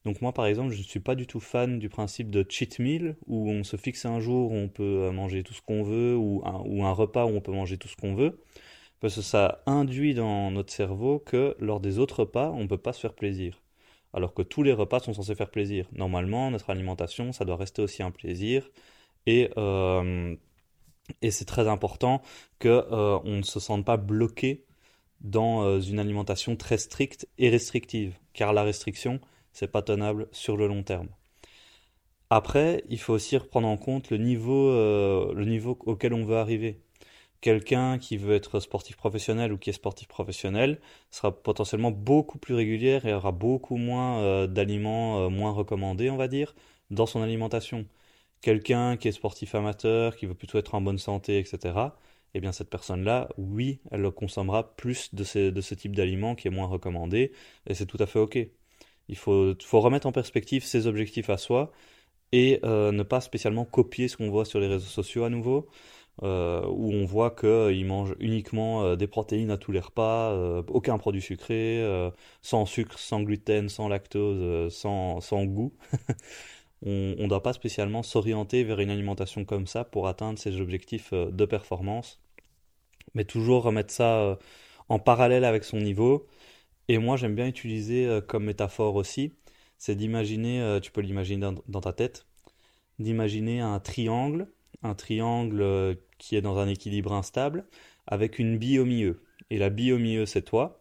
Donc 0.05 0.21
moi 0.21 0.33
par 0.33 0.45
exemple, 0.45 0.73
je 0.73 0.79
ne 0.79 0.85
suis 0.85 1.01
pas 1.01 1.15
du 1.15 1.27
tout 1.27 1.41
fan 1.41 1.79
du 1.79 1.89
principe 1.89 2.31
de 2.31 2.45
cheat 2.47 2.79
meal, 2.81 3.17
où 3.27 3.49
on 3.49 3.65
se 3.65 3.79
fixe 3.79 4.05
un 4.05 4.21
jour 4.21 4.53
où 4.53 4.57
on 4.57 4.69
peut 4.69 5.11
manger 5.11 5.43
tout 5.43 5.55
ce 5.55 5.63
qu'on 5.63 5.83
veut, 5.83 6.17
ou 6.19 6.43
un 6.45 6.93
repas 6.93 7.25
où 7.25 7.31
on 7.31 7.41
peut 7.41 7.53
manger 7.53 7.79
tout 7.79 7.89
ce 7.89 7.97
qu'on 7.97 8.15
veut 8.15 8.39
parce 9.03 9.17
que 9.17 9.23
ça 9.23 9.63
induit 9.67 10.15
dans 10.15 10.53
notre 10.53 10.73
cerveau 10.73 11.19
que 11.19 11.57
lors 11.59 11.81
des 11.81 11.99
autres 11.99 12.21
repas, 12.21 12.51
on 12.51 12.61
ne 12.61 12.69
peut 12.69 12.79
pas 12.79 12.93
se 12.93 13.01
faire 13.01 13.15
plaisir. 13.15 13.61
Alors 14.13 14.33
que 14.33 14.43
tous 14.43 14.63
les 14.63 14.73
repas 14.73 15.01
sont 15.01 15.13
censés 15.13 15.35
faire 15.35 15.51
plaisir. 15.51 15.89
Normalement, 15.93 16.53
notre 16.53 16.71
alimentation, 16.71 17.33
ça 17.33 17.45
doit 17.45 17.57
rester 17.57 17.83
aussi 17.83 18.05
un 18.05 18.13
plaisir. 18.13 18.71
Et, 19.27 19.51
euh, 19.57 20.37
et 21.21 21.33
c'est 21.33 21.47
très 21.47 21.67
important 21.67 22.23
qu'on 22.61 22.69
euh, 22.69 23.19
ne 23.25 23.43
se 23.43 23.59
sente 23.59 23.85
pas 23.85 23.97
bloqué 23.97 24.67
dans 25.21 25.65
euh, 25.65 25.81
une 25.81 25.99
alimentation 25.99 26.55
très 26.55 26.79
stricte 26.79 27.29
et 27.39 27.49
restrictive. 27.51 28.17
Car 28.35 28.53
la 28.53 28.63
restriction, 28.63 29.19
c'est 29.53 29.67
pas 29.67 29.83
tenable 29.83 30.29
sur 30.31 30.57
le 30.57 30.69
long 30.69 30.85
terme. 30.85 31.09
Après, 32.31 32.85
il 32.89 33.01
faut 33.01 33.15
aussi 33.15 33.37
reprendre 33.37 33.67
en 33.67 33.77
compte 33.77 34.11
le 34.11 34.19
niveau, 34.19 34.71
le 34.71 35.45
niveau 35.45 35.77
auquel 35.87 36.15
on 36.15 36.25
veut 36.25 36.37
arriver. 36.37 36.81
Quelqu'un 37.43 37.99
qui 37.99 38.17
veut 38.17 38.35
être 38.35 38.61
sportif 38.61 38.97
professionnel 38.97 39.53
ou 39.53 39.59
qui 39.59 39.71
est 39.71 39.75
sportif 39.75 40.09
professionnel 40.09 40.81
sera 41.11 41.33
potentiellement 41.33 41.91
beaucoup 41.91 42.39
plus 42.39 42.55
régulière 42.55 43.05
et 43.05 43.13
aura 43.13 43.33
beaucoup 43.33 43.77
moins 43.77 44.23
euh, 44.23 44.47
d'aliments 44.47 45.27
euh, 45.27 45.29
moins 45.29 45.51
recommandés, 45.53 46.09
on 46.09 46.17
va 46.17 46.29
dire, 46.29 46.55
dans 46.91 47.07
son 47.07 47.21
alimentation. 47.21 47.87
Quelqu'un 48.43 48.97
qui 48.97 49.09
est 49.09 49.13
sportif 49.13 49.55
amateur, 49.57 50.17
qui 50.17 50.27
veut 50.27 50.35
plutôt 50.35 50.59
être 50.59 50.75
en 50.77 50.81
bonne 50.81 50.99
santé, 50.99 51.39
etc., 51.39 51.75
eh 52.35 52.41
bien 52.41 52.53
cette 52.53 52.71
personne-là, 52.71 53.29
oui, 53.37 53.81
elle 53.91 54.09
consommera 54.13 54.75
plus 54.77 55.15
de, 55.15 55.51
de 55.51 55.61
ce 55.61 55.75
type 55.75 55.97
d'aliments 55.97 56.35
qui 56.35 56.49
est 56.49 56.51
moins 56.51 56.67
recommandé, 56.67 57.33
et 57.67 57.75
c'est 57.75 57.87
tout 57.87 57.99
à 58.01 58.07
fait 58.07 58.19
OK. 58.21 58.39
Il 59.09 59.17
faut, 59.17 59.55
faut 59.63 59.81
remettre 59.81 60.07
en 60.07 60.13
perspective 60.13 60.65
ses 60.65 60.87
objectifs 60.87 61.29
à 61.29 61.37
soi 61.37 61.73
et 62.33 62.61
euh, 62.65 62.93
ne 62.93 63.03
pas 63.03 63.21
spécialement 63.21 63.65
copier 63.65 64.09
ce 64.09 64.17
qu'on 64.17 64.31
voit 64.31 64.45
sur 64.45 64.61
les 64.61 64.67
réseaux 64.67 64.87
sociaux 64.87 65.25
à 65.25 65.31
nouveau, 65.31 65.69
euh, 66.23 66.65
où 66.67 66.93
on 66.93 67.05
voit 67.05 67.31
qu'ils 67.31 67.87
mangent 67.87 68.15
uniquement 68.21 68.85
euh, 68.85 68.97
des 68.97 69.07
protéines 69.07 69.51
à 69.51 69.57
tous 69.57 69.73
les 69.73 69.81
repas, 69.81 70.35
aucun 70.69 70.99
produit 70.99 71.23
sucré, 71.23 71.85
sans 72.43 72.67
sucre, 72.67 72.99
sans 72.99 73.23
gluten, 73.23 73.69
sans 73.69 73.89
lactose, 73.89 74.73
sans, 74.73 75.45
goût. 75.45 75.73
on 76.83 77.15
ne 77.19 77.27
doit 77.27 77.43
pas 77.43 77.53
spécialement 77.53 78.03
s'orienter 78.03 78.65
vers 78.65 78.81
une 78.81 78.91
alimentation 78.91 79.45
comme 79.45 79.67
ça 79.67 79.85
pour 79.85 80.09
atteindre 80.09 80.39
ses 80.39 80.61
objectifs 80.61 81.13
de 81.13 81.45
performance, 81.45 82.21
mais 83.15 83.25
toujours 83.25 83.63
remettre 83.63 83.93
ça 83.93 84.39
en 84.89 84.99
parallèle 84.99 85.45
avec 85.45 85.65
son 85.65 85.79
niveau. 85.79 86.27
Et 86.89 86.99
moi 86.99 87.17
j'aime 87.17 87.35
bien 87.35 87.47
utiliser 87.47 88.21
comme 88.29 88.45
métaphore 88.45 88.97
aussi 88.97 89.33
c'est 89.83 89.97
d'imaginer, 89.97 90.61
euh, 90.63 90.79
tu 90.79 90.93
peux 90.93 91.01
l'imaginer 91.01 91.51
dans, 91.67 91.81
ta 91.81 91.93
tête, 91.93 92.25
d'imaginer 93.01 93.59
un 93.61 93.81
triangle, 93.81 94.47
un 94.83 94.95
triangle 94.95 95.63
euh, 95.63 95.95
qui 96.19 96.37
est 96.37 96.43
dans 96.43 96.59
un 96.59 96.69
équilibre 96.69 97.13
instable, 97.13 97.67
avec 98.07 98.39
une 98.39 98.59
bille 98.59 98.79
au 98.79 98.85
milieu. 98.85 99.23
Et 99.51 99.59
la 99.59 99.71
bille 99.71 99.93
au 99.93 99.99
milieu, 99.99 100.27
c'est 100.27 100.43
toi. 100.43 100.79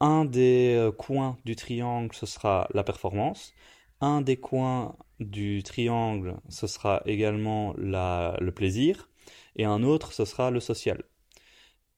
Un 0.00 0.24
des 0.24 0.74
euh, 0.76 0.92
coins 0.92 1.38
du 1.44 1.56
triangle, 1.56 2.14
ce 2.14 2.26
sera 2.26 2.68
la 2.74 2.84
performance. 2.84 3.54
Un 4.00 4.20
des 4.20 4.36
coins 4.36 4.96
du 5.20 5.62
triangle, 5.62 6.36
ce 6.48 6.66
sera 6.66 7.02
également 7.06 7.74
le 7.78 8.50
plaisir. 8.50 9.08
Et 9.56 9.64
un 9.64 9.82
autre, 9.82 10.12
ce 10.12 10.24
sera 10.24 10.50
le 10.50 10.60
social. 10.60 11.02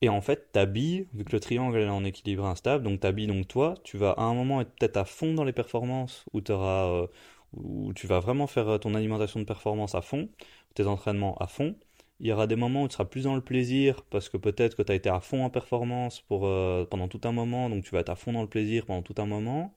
Et 0.01 0.09
en 0.09 0.21
fait, 0.21 0.51
ta 0.53 0.65
bille, 0.65 1.07
vu 1.13 1.25
que 1.25 1.33
le 1.33 1.39
triangle 1.41 1.77
est 1.79 1.89
en 1.89 2.05
équilibre 2.05 2.45
instable, 2.45 2.83
donc 2.85 3.01
ta 3.01 3.11
bille, 3.11 3.27
donc 3.27 3.47
toi, 3.47 3.75
tu 3.83 3.97
vas 3.97 4.11
à 4.11 4.23
un 4.23 4.33
moment 4.33 4.61
être 4.61 4.71
peut-être 4.75 4.97
à 4.97 5.05
fond 5.05 5.33
dans 5.33 5.43
les 5.43 5.51
performances, 5.53 6.23
où, 6.33 6.39
euh, 6.49 7.07
où 7.53 7.93
tu 7.93 8.07
vas 8.07 8.19
vraiment 8.19 8.47
faire 8.47 8.79
ton 8.79 8.95
alimentation 8.95 9.41
de 9.41 9.45
performance 9.45 9.95
à 9.95 10.01
fond, 10.01 10.29
tes 10.75 10.85
entraînements 10.87 11.35
à 11.37 11.47
fond. 11.47 11.75
Il 12.19 12.27
y 12.27 12.31
aura 12.33 12.47
des 12.47 12.55
moments 12.55 12.83
où 12.83 12.87
tu 12.87 12.93
seras 12.93 13.05
plus 13.05 13.23
dans 13.23 13.35
le 13.35 13.41
plaisir, 13.41 14.03
parce 14.09 14.29
que 14.29 14.37
peut-être 14.37 14.75
que 14.75 14.83
tu 14.83 14.91
as 14.91 14.95
été 14.95 15.09
à 15.09 15.19
fond 15.21 15.43
en 15.45 15.49
performance 15.49 16.21
pour, 16.21 16.45
euh, 16.47 16.85
pendant 16.85 17.07
tout 17.07 17.21
un 17.23 17.31
moment, 17.31 17.69
donc 17.69 17.83
tu 17.83 17.91
vas 17.91 17.99
être 18.01 18.09
à 18.09 18.15
fond 18.15 18.33
dans 18.33 18.41
le 18.41 18.49
plaisir 18.49 18.85
pendant 18.85 19.01
tout 19.01 19.15
un 19.19 19.25
moment. 19.25 19.73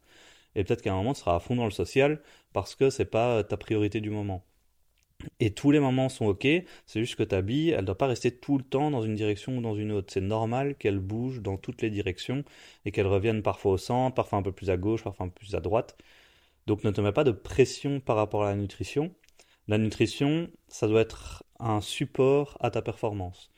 Et 0.56 0.64
peut-être 0.64 0.82
qu'à 0.82 0.92
un 0.92 0.96
moment, 0.96 1.14
tu 1.14 1.20
seras 1.20 1.36
à 1.36 1.40
fond 1.40 1.56
dans 1.56 1.64
le 1.64 1.70
social, 1.70 2.20
parce 2.52 2.74
que 2.74 2.90
c'est 2.90 3.06
pas 3.06 3.44
ta 3.44 3.56
priorité 3.56 4.00
du 4.00 4.10
moment. 4.10 4.44
Et 5.40 5.52
tous 5.54 5.70
les 5.70 5.80
moments 5.80 6.08
sont 6.08 6.26
ok, 6.26 6.46
c'est 6.86 7.00
juste 7.00 7.16
que 7.16 7.22
ta 7.22 7.42
bille, 7.42 7.70
elle 7.70 7.82
ne 7.82 7.86
doit 7.86 7.98
pas 7.98 8.06
rester 8.06 8.30
tout 8.36 8.58
le 8.58 8.64
temps 8.64 8.90
dans 8.90 9.02
une 9.02 9.14
direction 9.14 9.58
ou 9.58 9.60
dans 9.60 9.74
une 9.76 9.92
autre. 9.92 10.12
C'est 10.12 10.20
normal 10.20 10.74
qu'elle 10.76 10.98
bouge 10.98 11.40
dans 11.42 11.56
toutes 11.56 11.82
les 11.82 11.90
directions 11.90 12.44
et 12.84 12.92
qu'elle 12.92 13.06
revienne 13.06 13.42
parfois 13.42 13.72
au 13.72 13.78
centre, 13.78 14.14
parfois 14.14 14.38
un 14.38 14.42
peu 14.42 14.52
plus 14.52 14.70
à 14.70 14.76
gauche, 14.76 15.02
parfois 15.04 15.26
un 15.26 15.28
peu 15.28 15.40
plus 15.40 15.54
à 15.54 15.60
droite. 15.60 15.96
Donc 16.66 16.84
ne 16.84 16.90
te 16.90 17.00
mets 17.00 17.12
pas 17.12 17.24
de 17.24 17.32
pression 17.32 18.00
par 18.00 18.16
rapport 18.16 18.44
à 18.44 18.50
la 18.50 18.56
nutrition. 18.56 19.14
La 19.72 19.78
nutrition, 19.78 20.50
ça 20.68 20.86
doit 20.86 21.00
être 21.00 21.44
un 21.58 21.80
support 21.80 22.58
à 22.60 22.70
ta 22.70 22.82
performance. 22.82 23.50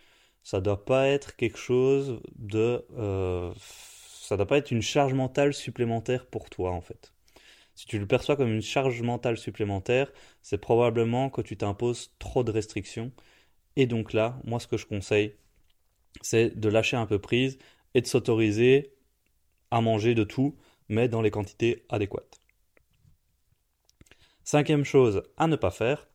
Ça 0.45 0.61
doit 0.61 0.85
pas 0.85 1.09
être 1.09 1.35
quelque 1.35 1.59
chose 1.59 2.21
de... 2.37 2.87
Euh, 2.97 3.53
ça 3.59 4.37
doit 4.37 4.47
pas 4.47 4.59
être 4.59 4.71
une 4.71 4.81
charge 4.81 5.13
mentale 5.13 5.53
supplémentaire 5.53 6.27
pour 6.27 6.51
toi 6.51 6.71
en 6.71 6.81
fait. 6.81 7.13
Si 7.75 7.87
tu 7.87 7.99
le 7.99 8.07
perçois 8.07 8.37
comme 8.37 8.53
une 8.53 8.63
charge 8.63 9.03
mentale 9.03 9.37
supplémentaire, 9.37 10.13
c'est 10.41 10.59
probablement 10.59 11.31
que 11.31 11.43
tu 11.43 11.57
t'imposes 11.57 12.13
trop 12.21 12.45
de 12.45 12.53
restrictions. 12.53 13.11
Et 13.75 13.89
donc 13.89 14.13
là, 14.13 14.39
moi 14.45 14.61
ce 14.61 14.69
que 14.69 14.77
je 14.77 14.87
conseille, 14.87 15.35
c'est 16.23 16.57
de 16.57 16.69
lâcher 16.69 16.97
un 16.97 17.07
peu 17.07 17.19
prise 17.19 17.59
et 17.95 18.03
de 18.03 18.07
s'autoriser 18.07 18.95
à 19.73 19.81
manger 19.81 20.15
de 20.15 20.23
tout, 20.23 20.57
mais 20.89 21.09
dans 21.09 21.23
les 21.23 21.33
quantités 21.33 21.85
adéquates. 21.89 22.44
Cinquième 24.45 24.85
chose 24.85 25.23
à 25.39 25.47
ne 25.47 25.57
pas 25.57 25.71
faire, 25.71 26.07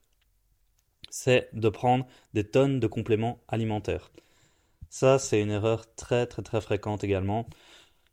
c'est 1.10 1.50
de 1.54 1.68
prendre 1.70 2.06
des 2.34 2.44
tonnes 2.44 2.80
de 2.80 2.86
compléments 2.88 3.40
alimentaires. 3.48 4.12
Ça, 4.90 5.20
c'est 5.20 5.42
une 5.42 5.52
erreur 5.52 5.94
très 5.96 6.28
très 6.28 6.44
très 6.44 6.62
fréquente 6.62 7.04
également. 7.04 7.48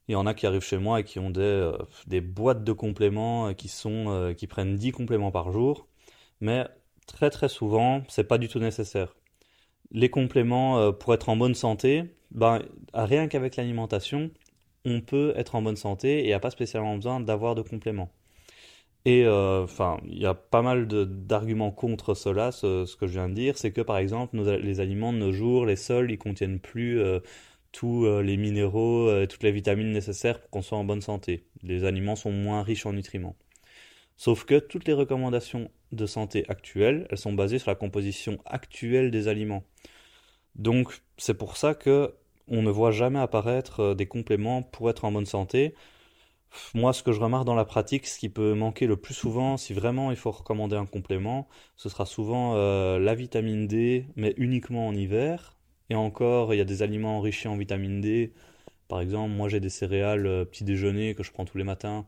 Il 0.09 0.13
y 0.13 0.17
en 0.17 0.27
a 0.27 0.35
qui 0.35 0.47
arrivent 0.47 0.63
chez 0.63 0.79
moi 0.79 1.01
et 1.01 1.05
qui 1.05 1.19
ont 1.19 1.31
des, 1.31 1.41
euh, 1.41 2.21
boîtes 2.23 2.65
de 2.65 2.73
compléments 2.73 3.49
euh, 3.49 3.53
qui, 3.53 3.69
sont, 3.69 4.07
euh, 4.09 4.35
qui 4.35 4.47
prennent 4.47 4.77
10 4.77 4.93
compléments 4.93 5.33
par 5.33 5.53
jour. 5.53 5.89
Mais 6.41 6.67
très 7.07 7.31
très 7.31 7.49
souvent, 7.49 8.03
c'est 8.09 8.25
pas 8.25 8.39
du 8.39 8.49
tout 8.49 8.59
nécessaire. 8.61 9.17
Les 9.93 10.11
compléments, 10.11 10.93
pour 10.93 11.15
être 11.15 11.29
en 11.29 11.37
bonne 11.37 11.55
santé, 11.55 12.05
ben, 12.33 12.63
rien 12.95 13.29
qu'avec 13.29 13.57
l'alimentation, 13.57 14.31
on 14.85 15.01
peut 15.01 15.33
être 15.37 15.55
en 15.57 15.63
bonne 15.63 15.77
santé 15.77 16.21
et 16.21 16.23
il 16.25 16.27
n'y 16.27 16.33
a 16.33 16.41
pas 16.41 16.51
spécialement 16.51 16.97
besoin 16.97 17.21
d'avoir 17.21 17.55
de 17.55 17.63
compléments. 17.63 18.11
Et 19.09 19.27
enfin, 19.27 19.99
il 20.09 20.19
y 20.19 20.27
a 20.27 20.35
pas 20.35 20.63
mal 20.63 20.87
d'arguments 20.89 21.71
contre 21.71 22.15
cela. 22.15 22.51
Ce, 22.51 22.97
que 22.97 23.07
je 23.07 23.13
viens 23.13 23.29
de 23.29 23.35
dire, 23.35 23.57
c'est 23.57 23.71
que 23.71 23.81
par 23.81 23.99
exemple, 23.99 24.37
les 24.37 24.81
aliments 24.81 25.13
de 25.13 25.19
nos 25.19 25.33
jours, 25.33 25.65
les 25.65 25.77
sols, 25.77 26.11
ils 26.11 26.19
contiennent 26.19 26.59
plus 26.59 27.01
tous 27.77 28.07
euh, 28.07 28.23
les 28.23 28.39
minéraux, 28.39 29.11
et 29.11 29.13
euh, 29.13 29.27
toutes 29.27 29.43
les 29.43 29.53
vitamines 29.53 29.93
nécessaires 29.93 30.41
pour 30.41 30.49
qu'on 30.49 30.63
soit 30.63 30.79
en 30.79 30.85
bonne 30.85 31.03
santé. 31.03 31.45
Les 31.63 31.85
aliments 31.85 32.17
sont 32.17 32.33
moins 32.33 32.63
riches 32.63 32.87
en 32.87 32.95
nutriments. 32.95 33.37
Sauf 34.17 34.45
que 34.45 34.59
toutes 34.59 34.89
les 34.89 34.95
recommandations 34.95 35.71
de 35.93 36.07
santé 36.07 36.47
actuelles, 36.49 37.07
elles 37.11 37.19
sont 37.19 37.35
basées 37.35 37.59
sur 37.59 37.71
la 37.71 37.75
composition 37.75 38.39
actuelle 38.47 39.11
des 39.11 39.29
aliments. 39.29 39.63
Donc 40.55 41.03
c'est 41.19 41.35
pour 41.35 41.59
ça 41.59 41.75
que 41.75 42.15
on 42.49 42.63
ne 42.63 42.71
voit 42.71 42.93
jamais 42.93 43.19
apparaître 43.19 43.81
euh, 43.81 43.95
des 43.95 44.07
compléments 44.07 44.63
pour 44.63 44.89
être 44.89 45.05
en 45.05 45.13
bonne 45.13 45.27
santé. 45.27 45.75
Moi, 46.75 46.93
ce 46.93 47.03
que 47.03 47.13
je 47.13 47.21
remarque 47.21 47.45
dans 47.45 47.55
la 47.55 47.65
pratique, 47.65 48.07
ce 48.07 48.19
qui 48.19 48.29
peut 48.29 48.55
manquer 48.55 48.87
le 48.87 48.97
plus 48.97 49.15
souvent, 49.15 49.57
si 49.57 49.75
vraiment 49.75 50.11
il 50.11 50.17
faut 50.17 50.31
recommander 50.31 50.77
un 50.77 50.87
complément, 50.87 51.49
ce 51.77 51.89
sera 51.89 52.07
souvent 52.07 52.55
la 52.55 53.15
vitamine 53.15 53.67
D, 53.67 54.07
mais 54.17 54.35
uniquement 54.37 54.89
en 54.89 54.95
hiver, 54.95 55.57
et 55.91 55.95
encore, 55.95 56.55
il 56.55 56.59
y 56.59 56.61
a 56.61 56.65
des 56.65 56.83
aliments 56.83 57.19
enrichis 57.19 57.49
en 57.49 57.57
vitamine 57.57 58.01
D. 58.01 58.33
Par 58.89 59.01
exemple, 59.01 59.35
moi 59.35 59.49
j'ai 59.49 59.61
des 59.61 59.71
céréales 59.71 60.27
euh, 60.27 60.45
petit 60.45 60.65
déjeuner 60.65 61.15
que 61.15 61.23
je 61.23 61.33
prends 61.33 61.45
tous 61.45 61.59
les 61.59 61.65
matins 61.65 62.07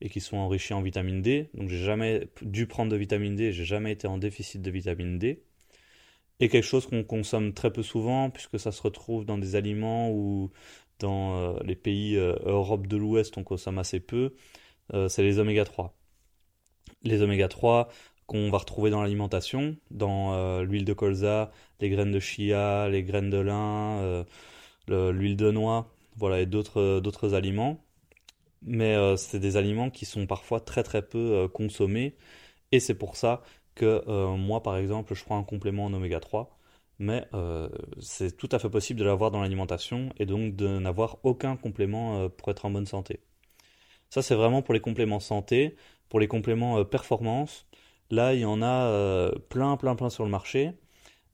et 0.00 0.08
qui 0.08 0.20
sont 0.20 0.36
enrichis 0.38 0.74
en 0.74 0.82
vitamine 0.82 1.22
D. 1.22 1.50
Donc 1.54 1.68
j'ai 1.68 1.78
jamais 1.84 2.28
dû 2.42 2.66
prendre 2.66 2.90
de 2.92 2.96
vitamine 2.96 3.36
D, 3.36 3.52
j'ai 3.52 3.64
jamais 3.64 3.92
été 3.92 4.06
en 4.06 4.18
déficit 4.18 4.62
de 4.62 4.70
vitamine 4.70 5.18
D. 5.18 5.42
Et 6.40 6.48
quelque 6.48 6.64
chose 6.64 6.86
qu'on 6.86 7.04
consomme 7.04 7.52
très 7.52 7.72
peu 7.72 7.82
souvent, 7.82 8.30
puisque 8.30 8.58
ça 8.58 8.72
se 8.72 8.82
retrouve 8.82 9.26
dans 9.26 9.38
des 9.38 9.56
aliments 9.56 10.10
ou 10.10 10.50
dans 11.00 11.36
euh, 11.36 11.58
les 11.64 11.76
pays 11.76 12.16
euh, 12.16 12.36
Europe 12.44 12.86
de 12.86 12.96
l'Ouest, 12.96 13.36
on 13.38 13.44
consomme 13.44 13.78
assez 13.78 14.00
peu, 14.00 14.34
c'est 15.08 15.22
les 15.22 15.38
oméga 15.38 15.64
3. 15.64 15.94
Les 17.04 17.22
oméga 17.22 17.46
3, 17.46 17.88
qu'on 18.30 18.48
va 18.48 18.58
retrouver 18.58 18.90
dans 18.90 19.02
l'alimentation, 19.02 19.76
dans 19.90 20.34
euh, 20.34 20.62
l'huile 20.62 20.84
de 20.84 20.92
colza, 20.92 21.50
les 21.80 21.90
graines 21.90 22.12
de 22.12 22.20
chia, 22.20 22.88
les 22.88 23.02
graines 23.02 23.28
de 23.28 23.38
lin, 23.38 23.98
euh, 24.88 25.12
l'huile 25.12 25.36
de 25.36 25.50
noix, 25.50 25.88
voilà, 26.16 26.40
et 26.40 26.46
d'autres, 26.46 27.34
aliments. 27.34 27.84
Mais 28.62 28.94
euh, 28.94 29.16
c'est 29.16 29.40
des 29.40 29.56
aliments 29.56 29.90
qui 29.90 30.04
sont 30.06 30.28
parfois 30.28 30.60
très 30.60 30.84
très 30.84 31.02
peu 31.02 31.48
consommés, 31.52 32.14
et 32.70 32.78
c'est 32.78 32.94
pour 32.94 33.16
ça 33.16 33.42
que 33.74 34.04
moi, 34.36 34.62
par 34.62 34.76
exemple, 34.76 35.14
je 35.14 35.24
prends 35.24 35.38
un 35.38 35.44
complément 35.44 35.86
en 35.86 35.92
oméga 35.92 36.20
3, 36.20 36.56
mais 37.00 37.26
c'est 38.00 38.36
tout 38.36 38.48
à 38.52 38.60
fait 38.60 38.70
possible 38.70 39.00
de 39.00 39.04
l'avoir 39.04 39.32
dans 39.32 39.40
l'alimentation, 39.42 40.10
et 40.18 40.26
donc 40.26 40.54
de 40.56 40.78
n'avoir 40.78 41.18
aucun 41.24 41.56
complément 41.56 42.28
pour 42.30 42.50
être 42.50 42.64
en 42.66 42.70
bonne 42.70 42.86
santé. 42.86 43.20
Ça, 44.10 44.22
c'est 44.22 44.34
vraiment 44.36 44.62
pour 44.62 44.74
les 44.74 44.80
compléments 44.80 45.20
santé. 45.20 45.76
Pour 46.08 46.20
les 46.20 46.28
compléments 46.28 46.84
performance, 46.84 47.66
Là, 48.10 48.34
il 48.34 48.40
y 48.40 48.44
en 48.44 48.60
a 48.62 48.86
euh, 48.88 49.30
plein, 49.48 49.76
plein, 49.76 49.94
plein 49.94 50.10
sur 50.10 50.24
le 50.24 50.30
marché. 50.30 50.72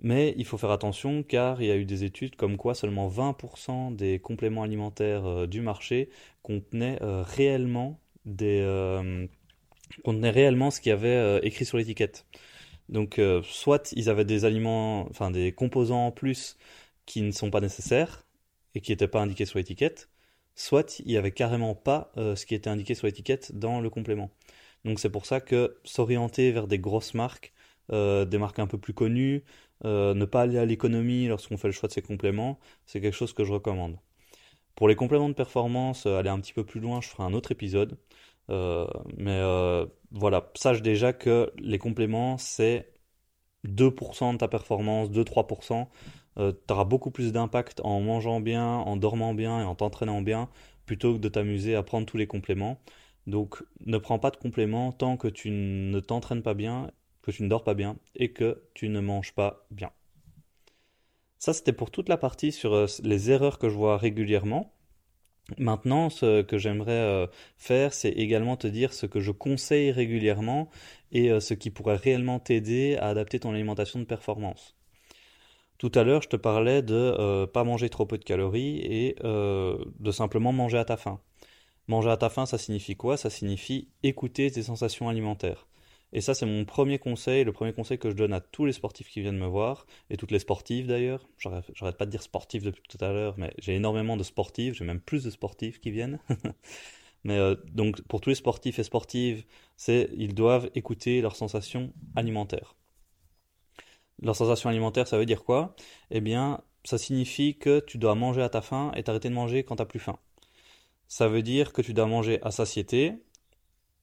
Mais 0.00 0.34
il 0.36 0.44
faut 0.44 0.58
faire 0.58 0.70
attention 0.70 1.22
car 1.22 1.62
il 1.62 1.68
y 1.68 1.70
a 1.70 1.76
eu 1.76 1.86
des 1.86 2.04
études 2.04 2.36
comme 2.36 2.58
quoi 2.58 2.74
seulement 2.74 3.08
20% 3.08 3.96
des 3.96 4.18
compléments 4.18 4.62
alimentaires 4.62 5.24
euh, 5.26 5.46
du 5.46 5.62
marché 5.62 6.10
contenaient 6.42 6.98
euh, 7.02 7.22
réellement 7.22 7.98
des 8.26 8.60
contenaient 10.04 10.30
réellement 10.30 10.70
ce 10.70 10.80
qu'il 10.80 10.90
y 10.90 10.92
avait 10.92 11.38
écrit 11.44 11.64
sur 11.64 11.78
l'étiquette. 11.78 12.26
Donc 12.88 13.20
soit 13.42 13.92
ils 13.96 14.08
avaient 14.08 14.24
des 14.24 14.44
aliments, 14.44 15.08
enfin 15.10 15.30
des 15.30 15.52
composants 15.52 16.06
en 16.06 16.12
plus 16.12 16.56
qui 17.04 17.22
ne 17.22 17.32
sont 17.32 17.50
pas 17.50 17.60
nécessaires 17.60 18.26
et 18.74 18.80
qui 18.80 18.92
n'étaient 18.92 19.08
pas 19.08 19.20
indiqués 19.20 19.46
sur 19.46 19.58
l'étiquette, 19.58 20.08
soit 20.54 21.00
il 21.00 21.06
n'y 21.06 21.16
avait 21.16 21.32
carrément 21.32 21.74
pas 21.74 22.12
ce 22.16 22.46
qui 22.46 22.54
était 22.54 22.70
indiqué 22.70 22.94
sur 22.94 23.06
l'étiquette 23.06 23.58
dans 23.58 23.80
le 23.80 23.90
complément. 23.90 24.30
Donc 24.84 25.00
c'est 25.00 25.10
pour 25.10 25.26
ça 25.26 25.40
que 25.40 25.78
s'orienter 25.84 26.52
vers 26.52 26.68
des 26.68 26.78
grosses 26.78 27.14
marques, 27.14 27.52
des 27.90 28.38
marques 28.38 28.58
un 28.58 28.66
peu 28.66 28.78
plus 28.78 28.94
connues, 28.94 29.42
ne 29.84 30.24
pas 30.24 30.42
aller 30.42 30.58
à 30.58 30.64
l'économie 30.64 31.26
lorsqu'on 31.26 31.56
fait 31.56 31.68
le 31.68 31.72
choix 31.72 31.88
de 31.88 31.92
ses 31.92 32.02
compléments, 32.02 32.58
c'est 32.86 33.00
quelque 33.00 33.14
chose 33.14 33.32
que 33.32 33.44
je 33.44 33.52
recommande. 33.52 33.98
Pour 34.74 34.88
les 34.88 34.94
compléments 34.94 35.28
de 35.28 35.34
performance, 35.34 36.06
aller 36.06 36.28
un 36.28 36.38
petit 36.38 36.52
peu 36.52 36.64
plus 36.64 36.80
loin, 36.80 37.00
je 37.00 37.08
ferai 37.08 37.24
un 37.24 37.32
autre 37.32 37.50
épisode. 37.50 37.98
Mais 38.48 39.42
voilà, 40.12 40.50
sache 40.54 40.82
déjà 40.82 41.12
que 41.12 41.52
les 41.58 41.78
compléments, 41.78 42.38
c'est 42.38 42.92
2% 43.64 44.32
de 44.34 44.38
ta 44.38 44.48
performance, 44.48 45.10
2-3%, 45.10 45.90
euh, 46.38 46.52
tu 46.66 46.72
auras 46.72 46.84
beaucoup 46.84 47.10
plus 47.10 47.32
d'impact 47.32 47.80
en 47.84 48.00
mangeant 48.00 48.40
bien, 48.40 48.66
en 48.66 48.96
dormant 48.96 49.34
bien 49.34 49.60
et 49.60 49.64
en 49.64 49.74
t'entraînant 49.74 50.22
bien, 50.22 50.48
plutôt 50.86 51.14
que 51.14 51.18
de 51.18 51.28
t'amuser 51.28 51.74
à 51.74 51.82
prendre 51.82 52.06
tous 52.06 52.16
les 52.16 52.26
compléments. 52.26 52.80
Donc 53.26 53.64
ne 53.84 53.98
prends 53.98 54.18
pas 54.18 54.30
de 54.30 54.36
compléments 54.36 54.92
tant 54.92 55.16
que 55.16 55.28
tu 55.28 55.50
ne 55.50 55.98
t'entraînes 56.00 56.42
pas 56.42 56.54
bien, 56.54 56.90
que 57.22 57.30
tu 57.30 57.42
ne 57.42 57.48
dors 57.48 57.64
pas 57.64 57.74
bien 57.74 57.96
et 58.14 58.32
que 58.32 58.62
tu 58.74 58.88
ne 58.88 59.00
manges 59.00 59.32
pas 59.34 59.66
bien. 59.70 59.90
Ça, 61.38 61.54
c'était 61.54 61.72
pour 61.72 61.90
toute 61.90 62.10
la 62.10 62.18
partie 62.18 62.52
sur 62.52 62.74
euh, 62.74 62.86
les 63.02 63.30
erreurs 63.30 63.58
que 63.58 63.68
je 63.70 63.74
vois 63.74 63.96
régulièrement. 63.96 64.75
Maintenant, 65.58 66.10
ce 66.10 66.42
que 66.42 66.58
j'aimerais 66.58 66.90
euh, 66.92 67.26
faire, 67.56 67.94
c'est 67.94 68.10
également 68.10 68.56
te 68.56 68.66
dire 68.66 68.92
ce 68.92 69.06
que 69.06 69.20
je 69.20 69.30
conseille 69.30 69.92
régulièrement 69.92 70.68
et 71.12 71.30
euh, 71.30 71.38
ce 71.38 71.54
qui 71.54 71.70
pourrait 71.70 71.96
réellement 71.96 72.40
t'aider 72.40 72.96
à 72.96 73.08
adapter 73.08 73.38
ton 73.38 73.52
alimentation 73.52 74.00
de 74.00 74.04
performance. 74.04 74.74
Tout 75.78 75.92
à 75.94 76.02
l'heure, 76.02 76.22
je 76.22 76.28
te 76.28 76.36
parlais 76.36 76.82
de 76.82 76.94
euh, 76.94 77.46
pas 77.46 77.62
manger 77.62 77.90
trop 77.90 78.06
peu 78.06 78.18
de 78.18 78.24
calories 78.24 78.78
et 78.78 79.16
de 79.22 80.10
simplement 80.10 80.52
manger 80.52 80.78
à 80.78 80.84
ta 80.84 80.96
faim. 80.96 81.20
Manger 81.86 82.10
à 82.10 82.16
ta 82.16 82.28
faim, 82.28 82.46
ça 82.46 82.58
signifie 82.58 82.96
quoi? 82.96 83.16
Ça 83.16 83.30
signifie 83.30 83.88
écouter 84.02 84.50
tes 84.50 84.62
sensations 84.62 85.08
alimentaires. 85.08 85.68
Et 86.12 86.20
ça, 86.20 86.34
c'est 86.34 86.46
mon 86.46 86.64
premier 86.64 86.98
conseil, 86.98 87.44
le 87.44 87.52
premier 87.52 87.72
conseil 87.72 87.98
que 87.98 88.10
je 88.10 88.14
donne 88.16 88.32
à 88.32 88.40
tous 88.40 88.64
les 88.64 88.72
sportifs 88.72 89.08
qui 89.08 89.20
viennent 89.20 89.38
me 89.38 89.46
voir, 89.46 89.86
et 90.10 90.16
toutes 90.16 90.30
les 90.30 90.38
sportives 90.38 90.86
d'ailleurs. 90.86 91.28
J'arrête 91.38 91.96
pas 91.96 92.06
de 92.06 92.10
dire 92.10 92.22
sportifs 92.22 92.62
depuis 92.62 92.82
tout 92.88 93.02
à 93.04 93.12
l'heure, 93.12 93.34
mais 93.38 93.52
j'ai 93.58 93.74
énormément 93.74 94.16
de 94.16 94.22
sportifs, 94.22 94.74
j'ai 94.74 94.84
même 94.84 95.00
plus 95.00 95.24
de 95.24 95.30
sportifs 95.30 95.80
qui 95.80 95.90
viennent. 95.90 96.18
mais 97.24 97.36
euh, 97.36 97.56
donc, 97.72 98.00
pour 98.02 98.20
tous 98.20 98.30
les 98.30 98.36
sportifs 98.36 98.78
et 98.78 98.84
sportives, 98.84 99.44
c'est 99.76 100.10
ils 100.16 100.34
doivent 100.34 100.70
écouter 100.74 101.20
leurs 101.20 101.36
sensations 101.36 101.92
alimentaires. 102.14 102.76
Leurs 104.22 104.36
sensations 104.36 104.70
alimentaires, 104.70 105.08
ça 105.08 105.18
veut 105.18 105.26
dire 105.26 105.44
quoi? 105.44 105.74
Eh 106.10 106.20
bien, 106.20 106.62
ça 106.84 106.98
signifie 106.98 107.56
que 107.58 107.80
tu 107.80 107.98
dois 107.98 108.14
manger 108.14 108.42
à 108.42 108.48
ta 108.48 108.62
faim 108.62 108.92
et 108.96 109.02
t'arrêter 109.02 109.28
de 109.28 109.34
manger 109.34 109.64
quand 109.64 109.76
t'as 109.76 109.84
plus 109.84 110.00
faim. 110.00 110.18
Ça 111.08 111.28
veut 111.28 111.42
dire 111.42 111.72
que 111.72 111.82
tu 111.82 111.94
dois 111.94 112.06
manger 112.06 112.40
à 112.42 112.50
satiété 112.50 113.14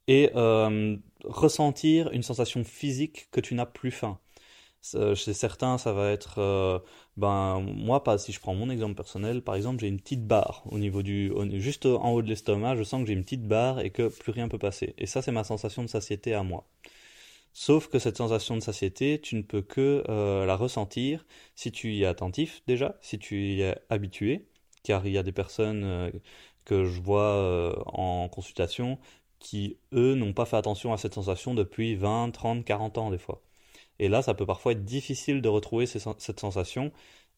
et 0.08 0.32
euh, 0.36 0.98
ressentir 1.24 2.12
une 2.12 2.24
sensation 2.24 2.64
physique 2.64 3.30
que 3.32 3.42
tu 3.42 3.56
n'as 3.56 3.66
plus 3.66 3.92
faim. 3.92 4.20
Chez 5.16 5.34
certains, 5.34 5.78
ça 5.78 5.94
va 5.94 6.12
être, 6.12 6.40
euh, 6.40 6.78
ben 7.16 7.62
moi, 7.62 8.04
pas 8.04 8.18
si 8.18 8.34
je 8.34 8.40
prends 8.42 8.54
mon 8.54 8.70
exemple 8.70 8.96
personnel, 8.96 9.42
par 9.42 9.56
exemple, 9.56 9.80
j'ai 9.80 9.88
une 9.88 10.00
petite 10.00 10.28
barre 10.28 10.62
au 10.66 10.78
niveau 10.78 11.02
du, 11.04 11.32
juste 11.54 11.86
en 11.86 12.12
haut 12.12 12.22
de 12.22 12.28
l'estomac, 12.28 12.76
je 12.76 12.84
sens 12.84 13.02
que 13.02 13.08
j'ai 13.08 13.14
une 13.14 13.24
petite 13.24 13.48
barre 13.48 13.80
et 13.80 13.92
que 13.92 14.10
plus 14.10 14.34
rien 14.34 14.50
peut 14.50 14.58
passer. 14.58 14.94
Et 14.98 15.06
ça, 15.06 15.22
c'est 15.22 15.32
ma 15.32 15.46
sensation 15.46 15.84
de 15.84 15.88
satiété 15.88 16.34
à 16.34 16.44
moi. 16.44 16.68
Sauf 17.54 17.88
que 17.88 18.00
cette 18.00 18.18
sensation 18.18 18.56
de 18.58 18.62
satiété, 18.62 19.22
tu 19.22 19.36
ne 19.36 19.42
peux 19.44 19.62
que 19.62 20.04
euh, 20.10 20.46
la 20.46 20.56
ressentir 20.58 21.26
si 21.56 21.72
tu 21.72 21.94
y 21.94 22.04
es 22.04 22.06
attentif 22.06 22.62
déjà, 22.68 22.98
si 23.02 23.20
tu 23.20 23.42
y 23.42 23.62
es 23.62 23.78
habitué, 23.90 24.48
car 24.84 25.06
il 25.08 25.14
y 25.14 25.18
a 25.18 25.24
des 25.24 25.32
personnes 25.32 26.12
que 26.66 26.86
je 26.86 27.02
vois 27.02 27.74
en 27.88 28.28
consultation 28.30 29.00
qui, 29.44 29.78
eux, 29.94 30.16
n'ont 30.16 30.34
pas 30.34 30.46
fait 30.46 30.58
attention 30.58 30.94
à 30.94 30.98
cette 30.98 31.14
sensation 31.14 31.54
depuis 31.54 31.96
20, 31.96 32.32
30, 32.32 32.66
40 32.66 32.98
ans 32.98 33.12
des 33.12 33.20
fois. 33.20 33.44
Et 34.00 34.10
là, 34.10 34.24
ça 34.24 34.34
peut 34.34 34.46
parfois 34.48 34.72
être 34.72 34.86
difficile 34.86 35.42
de 35.42 35.50
retrouver 35.50 35.86
cette 35.86 36.40
sensation, 36.40 36.92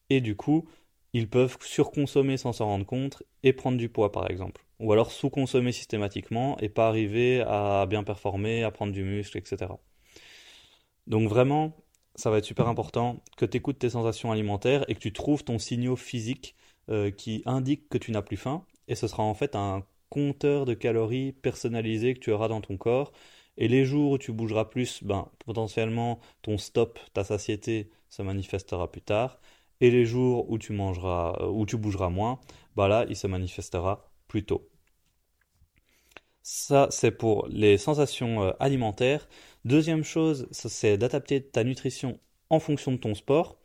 et 0.08 0.20
du 0.22 0.36
coup, 0.36 0.66
ils 1.12 1.28
peuvent 1.28 1.58
surconsommer 1.60 2.36
sans 2.36 2.52
s'en 2.52 2.66
rendre 2.66 2.86
compte 2.86 3.22
et 3.42 3.52
prendre 3.52 3.78
du 3.78 3.88
poids, 3.88 4.12
par 4.12 4.30
exemple. 4.30 4.64
Ou 4.80 4.92
alors 4.92 5.10
sous-consommer 5.10 5.72
systématiquement 5.72 6.58
et 6.60 6.68
pas 6.68 6.88
arriver 6.88 7.42
à 7.42 7.86
bien 7.86 8.04
performer, 8.04 8.64
à 8.64 8.70
prendre 8.70 8.92
du 8.92 9.02
muscle, 9.02 9.38
etc. 9.38 9.72
Donc 11.06 11.28
vraiment, 11.28 11.76
ça 12.14 12.30
va 12.30 12.38
être 12.38 12.44
super 12.44 12.68
important 12.68 13.22
que 13.36 13.46
tu 13.46 13.56
écoutes 13.56 13.78
tes 13.78 13.90
sensations 13.90 14.32
alimentaires 14.32 14.84
et 14.88 14.94
que 14.94 15.00
tu 15.00 15.12
trouves 15.12 15.44
ton 15.44 15.58
signal 15.58 15.96
physique 15.96 16.54
euh, 16.90 17.10
qui 17.10 17.42
indique 17.46 17.88
que 17.88 17.98
tu 17.98 18.10
n'as 18.12 18.22
plus 18.22 18.36
faim. 18.36 18.64
Et 18.88 18.94
ce 18.94 19.08
sera 19.08 19.22
en 19.22 19.34
fait 19.34 19.56
un 19.56 19.84
compteur 20.08 20.64
de 20.64 20.74
calories 20.74 21.32
personnalisé 21.32 22.14
que 22.14 22.20
tu 22.20 22.32
auras 22.32 22.48
dans 22.48 22.60
ton 22.60 22.76
corps. 22.76 23.12
Et 23.58 23.68
les 23.68 23.84
jours 23.84 24.12
où 24.12 24.18
tu 24.18 24.32
bougeras 24.32 24.66
plus, 24.66 25.02
ben, 25.02 25.28
potentiellement 25.38 26.20
ton 26.42 26.58
stop, 26.58 26.98
ta 27.14 27.24
satiété 27.24 27.90
se 28.10 28.22
manifestera 28.22 28.90
plus 28.90 29.02
tard. 29.02 29.40
Et 29.80 29.90
les 29.90 30.04
jours 30.06 30.50
où 30.50 30.58
tu 30.58 30.72
mangeras, 30.72 31.36
euh, 31.40 31.48
où 31.48 31.66
tu 31.66 31.76
bougeras 31.76 32.10
moins, 32.10 32.40
ben 32.76 32.88
là, 32.88 33.06
il 33.08 33.16
se 33.16 33.26
manifestera 33.26 34.10
plus 34.28 34.44
tôt. 34.44 34.68
Ça, 36.42 36.88
c'est 36.90 37.10
pour 37.10 37.46
les 37.48 37.76
sensations 37.76 38.42
euh, 38.44 38.52
alimentaires. 38.60 39.28
Deuxième 39.64 40.04
chose, 40.04 40.48
c'est 40.52 40.96
d'adapter 40.96 41.42
ta 41.42 41.64
nutrition 41.64 42.20
en 42.50 42.60
fonction 42.60 42.92
de 42.92 42.98
ton 42.98 43.14
sport. 43.14 43.58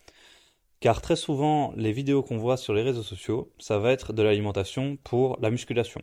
Car 0.79 1.01
très 1.01 1.15
souvent, 1.15 1.73
les 1.77 1.93
vidéos 1.93 2.23
qu'on 2.23 2.37
voit 2.37 2.57
sur 2.57 2.73
les 2.73 2.81
réseaux 2.81 3.03
sociaux, 3.03 3.53
ça 3.59 3.77
va 3.79 3.91
être 3.91 4.13
de 4.13 4.23
l'alimentation 4.23 4.97
pour 5.03 5.37
la 5.41 5.51
musculation 5.51 6.01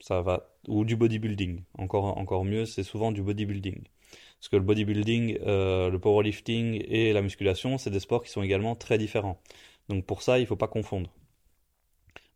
ça 0.00 0.22
va 0.22 0.50
ou 0.68 0.84
du 0.84 0.96
bodybuilding. 0.96 1.62
Encore 1.78 2.18
encore 2.18 2.44
mieux, 2.44 2.66
c'est 2.66 2.82
souvent 2.82 3.12
du 3.12 3.22
bodybuilding. 3.22 3.82
Parce 4.38 4.48
que 4.50 4.56
le 4.56 4.62
bodybuilding, 4.62 5.38
euh, 5.46 5.90
le 5.90 5.98
powerlifting 5.98 6.82
et 6.88 7.12
la 7.12 7.22
musculation, 7.22 7.78
c'est 7.78 7.90
des 7.90 8.00
sports 8.00 8.22
qui 8.22 8.30
sont 8.30 8.42
également 8.42 8.76
très 8.76 8.98
différents. 8.98 9.40
Donc 9.88 10.06
pour 10.06 10.22
ça, 10.22 10.38
il 10.38 10.42
ne 10.42 10.46
faut 10.46 10.56
pas 10.56 10.68
confondre. 10.68 11.10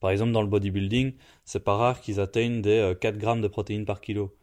Par 0.00 0.10
exemple, 0.10 0.32
dans 0.32 0.42
le 0.42 0.48
bodybuilding, 0.48 1.14
c'est 1.46 1.64
pas 1.64 1.76
rare 1.76 2.00
qu'ils 2.02 2.20
atteignent 2.20 2.60
des 2.60 2.94
4 3.00 3.14
euh, 3.14 3.18
grammes 3.18 3.40
de 3.40 3.48
protéines 3.48 3.86
par 3.86 4.00
kilo. 4.02 4.36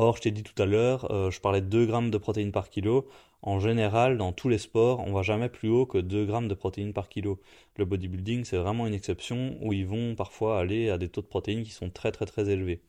Or, 0.00 0.16
je 0.16 0.22
t'ai 0.22 0.30
dit 0.30 0.44
tout 0.44 0.62
à 0.62 0.64
l'heure, 0.64 1.10
euh, 1.10 1.28
je 1.32 1.40
parlais 1.40 1.60
de 1.60 1.66
2 1.66 1.84
grammes 1.84 2.10
de 2.12 2.18
protéines 2.18 2.52
par 2.52 2.70
kilo. 2.70 3.08
En 3.42 3.58
général, 3.58 4.16
dans 4.16 4.32
tous 4.32 4.48
les 4.48 4.58
sports, 4.58 5.00
on 5.04 5.12
va 5.12 5.22
jamais 5.22 5.48
plus 5.48 5.68
haut 5.70 5.86
que 5.86 5.98
2 5.98 6.24
grammes 6.24 6.46
de 6.46 6.54
protéines 6.54 6.92
par 6.92 7.08
kilo. 7.08 7.40
Le 7.76 7.84
bodybuilding, 7.84 8.44
c'est 8.44 8.58
vraiment 8.58 8.86
une 8.86 8.94
exception 8.94 9.58
où 9.60 9.72
ils 9.72 9.86
vont 9.86 10.14
parfois 10.14 10.60
aller 10.60 10.88
à 10.88 10.98
des 10.98 11.08
taux 11.08 11.20
de 11.20 11.26
protéines 11.26 11.64
qui 11.64 11.72
sont 11.72 11.90
très 11.90 12.12
très 12.12 12.26
très 12.26 12.48
élevés. 12.48 12.80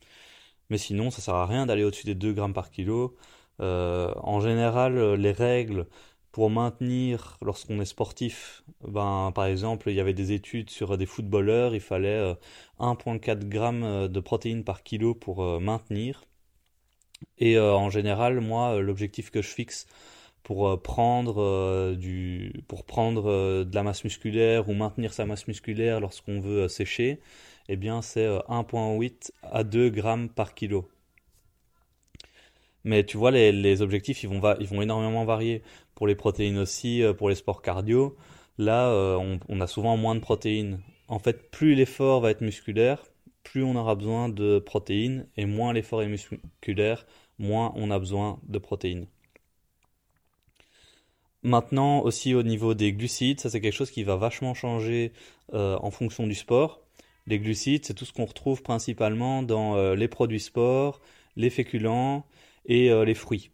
Mais 0.69 0.77
sinon, 0.77 1.11
ça 1.11 1.21
sert 1.21 1.35
à 1.35 1.47
rien 1.47 1.65
d'aller 1.65 1.83
au-dessus 1.83 2.05
des 2.05 2.15
2 2.15 2.33
grammes 2.33 2.53
par 2.53 2.71
kilo. 2.71 3.17
Euh, 3.61 4.13
en 4.21 4.39
général, 4.41 5.15
les 5.15 5.31
règles 5.31 5.87
pour 6.31 6.49
maintenir, 6.51 7.37
lorsqu'on 7.41 7.81
est 7.81 7.85
sportif, 7.85 8.63
ben, 8.87 9.31
par 9.35 9.45
exemple, 9.45 9.89
il 9.89 9.95
y 9.95 9.99
avait 9.99 10.13
des 10.13 10.31
études 10.33 10.69
sur 10.69 10.97
des 10.97 11.07
footballeurs, 11.07 11.73
il 11.75 11.81
fallait 11.81 12.35
1,4 12.79 13.29
euh, 13.45 13.49
grammes 13.49 14.07
de 14.09 14.19
protéines 14.19 14.63
par 14.63 14.83
kilo 14.83 15.15
pour 15.15 15.59
maintenir. 15.59 16.28
Et 17.39 17.57
euh, 17.57 17.73
en 17.73 17.89
général, 17.89 18.41
moi, 18.41 18.75
euh, 18.75 18.81
l'objectif 18.81 19.31
que 19.31 19.41
je 19.41 19.47
fixe 19.47 19.87
pour 20.43 20.67
euh, 20.69 20.77
prendre 20.77 21.95
du 21.95 22.53
pour 22.67 22.85
prendre 22.85 23.63
de 23.63 23.75
la 23.75 23.83
masse 23.83 24.03
musculaire 24.03 24.69
ou 24.69 24.73
maintenir 24.73 25.13
sa 25.13 25.25
masse 25.25 25.47
musculaire 25.47 25.99
lorsqu'on 25.99 26.39
veut 26.39 26.67
sécher, 26.67 27.19
eh 27.69 27.75
bien 27.75 28.01
c'est 28.01 28.27
1.8 28.27 29.31
à 29.43 29.63
2 29.63 29.89
grammes 29.89 30.29
par 30.29 30.53
kilo. 30.55 30.89
Mais 32.85 33.03
tu 33.05 33.17
vois, 33.17 33.31
les, 33.31 33.81
objectifs, 33.81 34.23
ils 34.23 34.29
vont, 34.29 34.81
énormément 34.81 35.25
varier. 35.25 35.61
Pour 35.95 36.07
les 36.07 36.15
protéines 36.15 36.57
aussi, 36.57 37.03
pour 37.17 37.29
les 37.29 37.35
sports 37.35 37.61
cardio, 37.61 38.15
là, 38.57 38.89
on, 39.49 39.61
a 39.61 39.67
souvent 39.67 39.97
moins 39.97 40.15
de 40.15 40.21
protéines. 40.21 40.79
En 41.09 41.19
fait, 41.19 41.51
plus 41.51 41.75
l'effort 41.75 42.21
va 42.21 42.31
être 42.31 42.41
musculaire, 42.41 43.03
plus 43.51 43.63
on 43.63 43.75
aura 43.75 43.95
besoin 43.95 44.29
de 44.29 44.59
protéines 44.59 45.25
et 45.35 45.47
moins 45.47 45.73
l'effort 45.73 46.03
est 46.03 46.07
musculaire, 46.07 47.07
moins 47.39 47.73
on 47.75 47.89
a 47.89 47.97
besoin 47.97 48.39
de 48.47 48.59
protéines. 48.59 49.07
Maintenant 51.41 52.01
aussi 52.01 52.35
au 52.35 52.43
niveau 52.43 52.75
des 52.75 52.93
glucides, 52.93 53.39
ça 53.39 53.49
c'est 53.49 53.59
quelque 53.59 53.73
chose 53.73 53.89
qui 53.89 54.03
va 54.03 54.17
vachement 54.17 54.53
changer 54.53 55.13
euh, 55.53 55.79
en 55.81 55.89
fonction 55.89 56.27
du 56.27 56.35
sport. 56.35 56.81
Les 57.25 57.39
glucides, 57.39 57.85
c'est 57.85 57.95
tout 57.95 58.05
ce 58.05 58.13
qu'on 58.13 58.25
retrouve 58.25 58.61
principalement 58.61 59.41
dans 59.41 59.75
euh, 59.75 59.95
les 59.95 60.07
produits 60.07 60.39
sport, 60.39 61.01
les 61.35 61.49
féculents 61.49 62.27
et 62.67 62.91
euh, 62.91 63.03
les 63.03 63.15
fruits. 63.15 63.49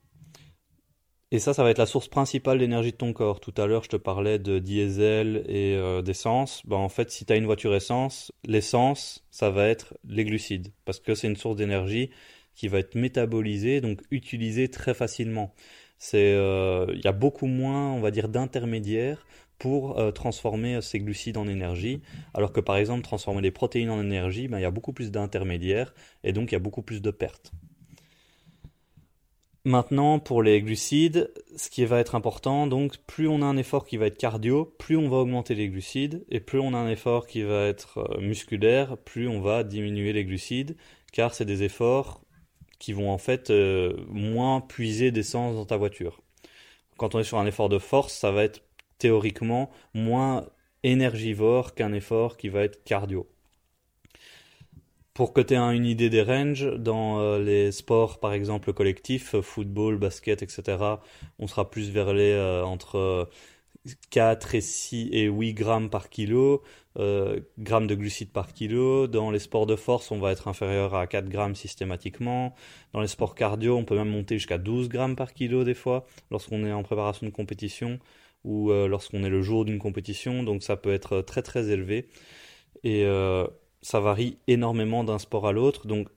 Et 1.36 1.40
ça, 1.40 1.54
ça 1.54 1.64
va 1.64 1.70
être 1.70 1.80
la 1.80 1.86
source 1.86 2.08
principale 2.08 2.60
d'énergie 2.60 2.94
de 2.94 2.96
ton 2.96 3.12
corps. 3.12 3.42
Tout 3.42 3.54
à 3.58 3.66
l'heure, 3.66 3.84
je 3.84 3.90
te 3.90 3.98
parlais 3.98 4.40
de 4.40 4.58
diesel 4.58 5.44
et 5.50 5.76
euh, 5.76 6.02
d'essence. 6.02 6.62
Ben, 6.66 6.78
en 6.78 6.88
fait, 6.88 7.12
si 7.12 7.26
tu 7.26 7.34
as 7.34 7.36
une 7.36 7.44
voiture 7.44 7.76
essence, 7.76 8.32
l'essence, 8.46 9.22
ça 9.32 9.50
va 9.50 9.68
être 9.68 9.96
les 10.08 10.24
glucides. 10.24 10.72
Parce 10.86 11.02
que 11.02 11.14
c'est 11.14 11.28
une 11.28 11.36
source 11.36 11.58
d'énergie 11.58 12.10
qui 12.56 12.70
va 12.70 12.80
être 12.80 12.96
métabolisée, 12.96 13.82
donc 13.82 14.00
utilisée 14.12 14.70
très 14.70 14.94
facilement. 14.94 15.54
Euh, 16.14 16.86
il 16.94 17.04
y 17.04 17.08
a 17.08 17.12
beaucoup 17.12 17.48
moins, 17.48 17.92
on 17.92 18.00
va 18.00 18.12
dire, 18.12 18.30
d'intermédiaires 18.30 19.28
pour 19.60 20.00
euh, 20.00 20.12
transformer 20.12 20.82
ces 20.82 21.00
glucides 21.00 21.36
en 21.36 21.50
énergie. 21.50 22.02
Alors 22.34 22.54
que 22.54 22.62
par 22.62 22.78
exemple, 22.78 23.02
transformer 23.02 23.42
les 23.42 23.52
protéines 23.52 23.90
en 23.90 24.00
énergie, 24.00 24.48
ben, 24.48 24.60
il 24.60 24.62
y 24.62 24.66
a 24.66 24.72
beaucoup 24.72 24.94
plus 24.94 25.12
d'intermédiaires 25.12 25.94
et 26.24 26.32
donc 26.32 26.54
il 26.54 26.56
y 26.56 26.56
a 26.56 26.60
beaucoup 26.60 26.82
plus 26.82 27.02
de 27.02 27.12
pertes. 27.12 27.52
Maintenant, 29.66 30.20
pour 30.20 30.44
les 30.44 30.62
glucides, 30.62 31.34
ce 31.56 31.72
qui 31.72 31.86
va 31.86 32.00
être 32.00 32.14
important, 32.14 32.68
donc 32.68 32.98
plus 33.08 33.28
on 33.28 33.42
a 33.42 33.46
un 33.46 33.58
effort 33.58 33.88
qui 33.88 33.98
va 33.98 34.06
être 34.06 34.18
cardio, 34.18 34.66
plus 34.78 34.96
on 34.96 35.10
va 35.10 35.18
augmenter 35.18 35.56
les 35.56 35.70
glucides, 35.70 36.24
et 36.30 36.40
plus 36.40 36.60
on 36.60 36.76
a 36.76 36.78
un 36.78 36.88
effort 36.88 37.26
qui 37.26 37.42
va 37.42 37.66
être 37.66 37.98
euh, 37.98 38.22
musculaire, 38.22 38.96
plus 39.00 39.28
on 39.28 39.42
va 39.42 39.64
diminuer 39.64 40.14
les 40.14 40.24
glucides, 40.24 40.78
car 41.12 41.34
c'est 41.34 41.46
des 41.46 41.64
efforts 41.64 42.22
qui 42.78 42.94
vont 42.94 43.10
en 43.10 43.18
fait 43.18 43.50
euh, 43.50 43.98
moins 44.10 44.62
puiser 44.62 45.10
d'essence 45.10 45.56
dans 45.56 45.66
ta 45.66 45.78
voiture. 45.78 46.22
Quand 46.98 47.16
on 47.16 47.20
est 47.20 47.24
sur 47.24 47.40
un 47.40 47.48
effort 47.48 47.70
de 47.70 47.80
force, 47.80 48.14
ça 48.14 48.32
va 48.32 48.44
être 48.44 48.62
théoriquement 49.00 49.72
moins 49.96 50.46
énergivore 50.84 51.74
qu'un 51.74 51.94
effort 51.94 52.38
qui 52.38 52.50
va 52.50 52.62
être 52.62 52.84
cardio. 52.84 53.28
Pour 55.16 55.32
que 55.32 55.40
tu 55.40 55.54
aies 55.54 55.58
une 55.58 55.86
idée 55.86 56.10
des 56.10 56.22
ranges, 56.22 56.70
dans 56.78 57.22
euh, 57.22 57.40
les 57.40 57.72
sports 57.72 58.20
par 58.20 58.34
exemple 58.34 58.74
collectifs, 58.74 59.34
euh, 59.34 59.42
football, 59.42 59.98
basket, 59.98 60.44
etc., 60.44 60.78
on 61.40 61.48
sera 61.48 61.72
plus 61.72 61.90
vers 61.90 62.14
les 62.14 62.34
euh, 62.34 62.66
entre 62.66 63.30
4 64.10 64.56
et 64.56 64.62
6 64.62 65.10
et 65.14 65.28
8 65.28 65.54
grammes 65.54 65.90
par 65.90 66.10
kilo, 66.10 66.64
grammes 66.98 67.88
de 67.88 67.96
glucides 67.96 68.32
par 68.32 68.52
kilo. 68.52 69.08
Dans 69.08 69.32
les 69.32 69.40
sports 69.40 69.66
de 69.68 69.78
force, 69.78 70.12
on 70.12 70.20
va 70.20 70.34
être 70.34 70.50
inférieur 70.50 70.96
à 70.96 71.08
4 71.08 71.30
grammes 71.30 71.56
systématiquement. 71.56 72.54
Dans 72.92 73.00
les 73.00 73.08
sports 73.08 73.36
cardio, 73.36 73.78
on 73.78 73.86
peut 73.86 73.96
même 73.96 74.10
monter 74.10 74.36
jusqu'à 74.38 74.58
12 74.58 74.90
grammes 74.90 75.16
par 75.16 75.34
kilo 75.34 75.64
des 75.64 75.76
fois, 75.76 76.06
lorsqu'on 76.30 76.66
est 76.66 76.74
en 76.74 76.84
préparation 76.84 77.26
de 77.26 77.32
compétition 77.32 78.00
ou 78.44 78.72
lorsqu'on 78.72 79.24
est 79.24 79.30
le 79.30 79.42
jour 79.42 79.66
d'une 79.66 79.80
compétition. 79.80 80.44
Donc 80.44 80.64
ça 80.64 80.76
peut 80.76 80.94
être 80.94 81.22
très 81.22 81.42
très 81.42 81.70
élevé. 81.70 82.10
Et 82.84 83.06
ça 83.86 84.00
varie 84.00 84.40
énormément 84.48 85.04
d'un 85.04 85.20
sport 85.20 85.48
à 85.48 85.52
l'autre. 85.52 85.86
Donc 85.86 86.10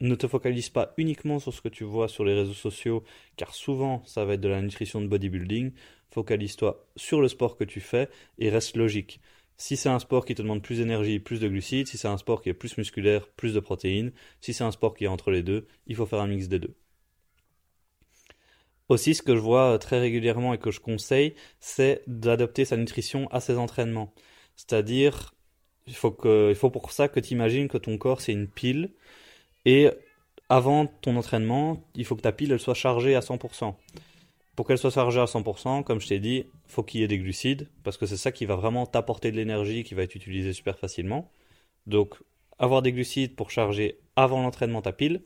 ne 0.00 0.14
te 0.14 0.28
focalise 0.28 0.68
pas 0.68 0.92
uniquement 0.98 1.38
sur 1.38 1.54
ce 1.54 1.62
que 1.62 1.70
tu 1.70 1.82
vois 1.82 2.06
sur 2.06 2.22
les 2.22 2.34
réseaux 2.34 2.52
sociaux, 2.52 3.02
car 3.36 3.54
souvent 3.54 4.02
ça 4.04 4.26
va 4.26 4.34
être 4.34 4.42
de 4.42 4.48
la 4.48 4.60
nutrition 4.60 5.00
de 5.00 5.06
bodybuilding. 5.06 5.72
Focalise-toi 6.10 6.86
sur 6.96 7.22
le 7.22 7.28
sport 7.28 7.56
que 7.56 7.64
tu 7.64 7.80
fais 7.80 8.10
et 8.38 8.50
reste 8.50 8.76
logique. 8.76 9.20
Si 9.56 9.78
c'est 9.78 9.88
un 9.88 10.00
sport 10.00 10.26
qui 10.26 10.34
te 10.34 10.42
demande 10.42 10.62
plus 10.62 10.78
d'énergie, 10.78 11.18
plus 11.18 11.40
de 11.40 11.48
glucides, 11.48 11.88
si 11.88 11.96
c'est 11.96 12.08
un 12.08 12.18
sport 12.18 12.42
qui 12.42 12.50
est 12.50 12.54
plus 12.54 12.76
musculaire, 12.76 13.26
plus 13.30 13.54
de 13.54 13.60
protéines, 13.60 14.12
si 14.42 14.52
c'est 14.52 14.64
un 14.64 14.72
sport 14.72 14.94
qui 14.94 15.04
est 15.04 15.08
entre 15.08 15.30
les 15.30 15.42
deux, 15.42 15.66
il 15.86 15.96
faut 15.96 16.06
faire 16.06 16.20
un 16.20 16.26
mix 16.26 16.48
des 16.48 16.58
deux. 16.58 16.76
Aussi, 18.90 19.14
ce 19.14 19.22
que 19.22 19.34
je 19.34 19.40
vois 19.40 19.78
très 19.78 19.98
régulièrement 19.98 20.52
et 20.52 20.58
que 20.58 20.70
je 20.70 20.80
conseille, 20.80 21.34
c'est 21.58 22.02
d'adopter 22.06 22.66
sa 22.66 22.76
nutrition 22.76 23.28
à 23.30 23.40
ses 23.40 23.56
entraînements. 23.56 24.12
C'est-à-dire 24.56 25.33
il 25.86 25.94
faut, 25.94 26.10
que, 26.10 26.50
il 26.50 26.54
faut 26.54 26.70
pour 26.70 26.92
ça 26.92 27.08
que 27.08 27.20
tu 27.20 27.32
imagines 27.32 27.68
que 27.68 27.78
ton 27.78 27.98
corps 27.98 28.20
c'est 28.20 28.32
une 28.32 28.48
pile 28.48 28.90
et 29.64 29.90
avant 30.48 30.86
ton 30.86 31.16
entraînement, 31.16 31.82
il 31.94 32.04
faut 32.04 32.16
que 32.16 32.22
ta 32.22 32.32
pile 32.32 32.52
elle 32.52 32.60
soit 32.60 32.74
chargée 32.74 33.14
à 33.14 33.20
100%. 33.20 33.74
Pour 34.56 34.66
qu'elle 34.66 34.78
soit 34.78 34.90
chargée 34.90 35.20
à 35.20 35.24
100%, 35.24 35.82
comme 35.82 36.00
je 36.00 36.06
t'ai 36.06 36.20
dit, 36.20 36.46
faut 36.66 36.82
qu'il 36.82 37.00
y 37.00 37.04
ait 37.04 37.08
des 37.08 37.18
glucides 37.18 37.68
parce 37.82 37.96
que 37.96 38.06
c'est 38.06 38.16
ça 38.16 38.30
qui 38.30 38.46
va 38.46 38.56
vraiment 38.56 38.86
t'apporter 38.86 39.32
de 39.32 39.36
l'énergie 39.36 39.84
qui 39.84 39.94
va 39.94 40.02
être 40.02 40.14
utilisée 40.14 40.52
super 40.52 40.78
facilement. 40.78 41.30
Donc 41.86 42.14
avoir 42.58 42.82
des 42.82 42.92
glucides 42.92 43.34
pour 43.34 43.50
charger 43.50 43.98
avant 44.16 44.42
l'entraînement 44.42 44.82
ta 44.82 44.92
pile. 44.92 45.22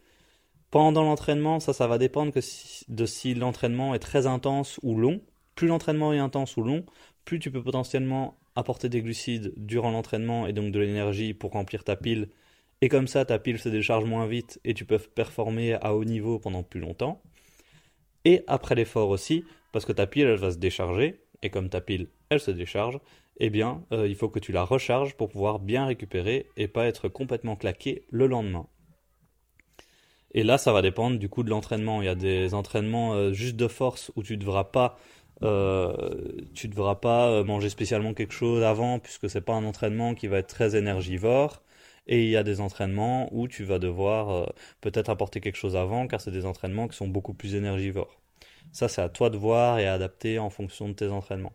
Pendant 0.70 1.02
l'entraînement, 1.02 1.60
ça, 1.60 1.72
ça 1.72 1.86
va 1.86 1.98
dépendre 1.98 2.32
que 2.32 2.40
de 2.88 3.06
si 3.06 3.34
l'entraînement 3.34 3.94
est 3.94 3.98
très 3.98 4.26
intense 4.26 4.78
ou 4.82 4.96
long. 4.96 5.20
Plus 5.54 5.68
l'entraînement 5.68 6.12
est 6.12 6.18
intense 6.18 6.56
ou 6.56 6.62
long, 6.62 6.84
plus 7.24 7.38
tu 7.38 7.50
peux 7.50 7.62
potentiellement 7.62 8.38
apporter 8.58 8.88
des 8.88 9.02
glucides 9.02 9.52
durant 9.56 9.92
l'entraînement 9.92 10.46
et 10.46 10.52
donc 10.52 10.72
de 10.72 10.80
l'énergie 10.80 11.32
pour 11.32 11.52
remplir 11.52 11.84
ta 11.84 11.94
pile. 11.94 12.28
Et 12.80 12.88
comme 12.88 13.06
ça, 13.06 13.24
ta 13.24 13.38
pile 13.38 13.58
se 13.58 13.68
décharge 13.68 14.04
moins 14.04 14.26
vite 14.26 14.60
et 14.64 14.74
tu 14.74 14.84
peux 14.84 14.98
performer 14.98 15.74
à 15.74 15.94
haut 15.94 16.04
niveau 16.04 16.38
pendant 16.38 16.64
plus 16.64 16.80
longtemps. 16.80 17.22
Et 18.24 18.42
après 18.48 18.74
l'effort 18.74 19.10
aussi, 19.10 19.44
parce 19.72 19.84
que 19.84 19.92
ta 19.92 20.06
pile, 20.06 20.26
elle 20.26 20.38
va 20.38 20.50
se 20.50 20.58
décharger. 20.58 21.20
Et 21.42 21.50
comme 21.50 21.68
ta 21.68 21.80
pile, 21.80 22.08
elle 22.30 22.40
se 22.40 22.50
décharge, 22.50 22.98
eh 23.38 23.48
bien, 23.48 23.84
euh, 23.92 24.08
il 24.08 24.16
faut 24.16 24.28
que 24.28 24.40
tu 24.40 24.50
la 24.50 24.64
recharges 24.64 25.14
pour 25.14 25.28
pouvoir 25.28 25.60
bien 25.60 25.86
récupérer 25.86 26.46
et 26.56 26.66
pas 26.66 26.86
être 26.86 27.08
complètement 27.08 27.54
claqué 27.54 28.02
le 28.10 28.26
lendemain. 28.26 28.66
Et 30.32 30.42
là, 30.42 30.58
ça 30.58 30.72
va 30.72 30.82
dépendre 30.82 31.18
du 31.18 31.28
coup 31.28 31.44
de 31.44 31.50
l'entraînement. 31.50 32.02
Il 32.02 32.06
y 32.06 32.08
a 32.08 32.16
des 32.16 32.54
entraînements 32.54 33.14
euh, 33.14 33.32
juste 33.32 33.56
de 33.56 33.68
force 33.68 34.10
où 34.16 34.24
tu 34.24 34.34
ne 34.34 34.40
devras 34.40 34.64
pas 34.64 34.98
euh, 35.42 35.92
tu 36.54 36.66
ne 36.66 36.72
devras 36.72 36.96
pas 36.96 37.28
euh, 37.28 37.44
manger 37.44 37.68
spécialement 37.68 38.12
quelque 38.14 38.32
chose 38.32 38.62
avant 38.64 38.98
puisque 38.98 39.30
c'est 39.30 39.40
pas 39.40 39.54
un 39.54 39.64
entraînement 39.64 40.14
qui 40.14 40.26
va 40.26 40.38
être 40.38 40.48
très 40.48 40.76
énergivore. 40.76 41.62
Et 42.06 42.24
il 42.24 42.30
y 42.30 42.36
a 42.36 42.42
des 42.42 42.60
entraînements 42.60 43.28
où 43.32 43.48
tu 43.48 43.64
vas 43.64 43.78
devoir 43.78 44.30
euh, 44.30 44.46
peut-être 44.80 45.10
apporter 45.10 45.40
quelque 45.40 45.56
chose 45.56 45.76
avant 45.76 46.06
car 46.06 46.20
c'est 46.20 46.30
des 46.30 46.46
entraînements 46.46 46.88
qui 46.88 46.96
sont 46.96 47.08
beaucoup 47.08 47.34
plus 47.34 47.54
énergivores. 47.54 48.18
Ça, 48.72 48.88
c'est 48.88 49.02
à 49.02 49.08
toi 49.08 49.30
de 49.30 49.36
voir 49.36 49.78
et 49.78 49.86
à 49.86 49.94
adapter 49.94 50.38
en 50.38 50.50
fonction 50.50 50.88
de 50.88 50.94
tes 50.94 51.08
entraînements. 51.08 51.52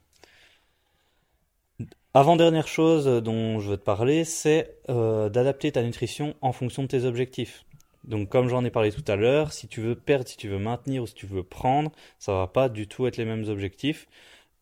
Avant-dernière 2.13 2.67
chose 2.67 3.06
dont 3.24 3.60
je 3.60 3.72
veux 3.72 3.78
te 3.78 3.84
parler, 3.84 4.24
c'est 4.24 4.78
d'adapter 4.88 5.72
ta 5.72 5.82
nutrition 5.82 6.36
en 6.41 6.52
fonction 6.52 6.84
de 6.84 6.88
tes 6.88 7.06
objectifs. 7.06 7.65
Donc 8.04 8.30
comme 8.30 8.50
j'en 8.50 8.66
ai 8.66 8.70
parlé 8.72 8.92
tout 8.92 9.04
à 9.08 9.16
l'heure, 9.16 9.54
si 9.54 9.68
tu 9.68 9.82
veux 9.82 9.96
perdre, 9.96 10.28
si 10.28 10.38
tu 10.38 10.50
veux 10.50 10.60
maintenir 10.60 11.04
ou 11.04 11.08
si 11.08 11.13
tu 11.13 11.26
veux 11.26 11.44
prendre, 11.44 11.92
ça 12.20 12.34
va 12.34 12.48
pas 12.48 12.70
du 12.70 12.88
tout 12.88 13.08
être 13.08 13.18
les 13.18 13.26
mêmes 13.26 13.48
objectifs. 13.50 14.08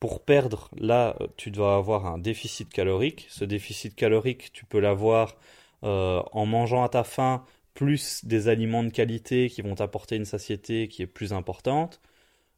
Pour 0.00 0.24
perdre, 0.24 0.68
là, 0.76 1.16
tu 1.36 1.50
dois 1.50 1.76
avoir 1.76 2.06
un 2.06 2.18
déficit 2.18 2.68
calorique. 2.70 3.26
Ce 3.30 3.44
déficit 3.44 3.94
calorique, 3.94 4.52
tu 4.52 4.64
peux 4.64 4.80
l'avoir 4.80 5.36
euh, 5.84 6.22
en 6.32 6.46
mangeant 6.46 6.84
à 6.84 6.88
ta 6.88 7.04
faim, 7.04 7.44
plus 7.74 8.24
des 8.24 8.48
aliments 8.48 8.84
de 8.84 8.90
qualité 8.90 9.48
qui 9.48 9.62
vont 9.62 9.74
t'apporter 9.74 10.16
une 10.16 10.24
satiété 10.24 10.88
qui 10.88 11.02
est 11.02 11.06
plus 11.06 11.32
importante. 11.32 12.00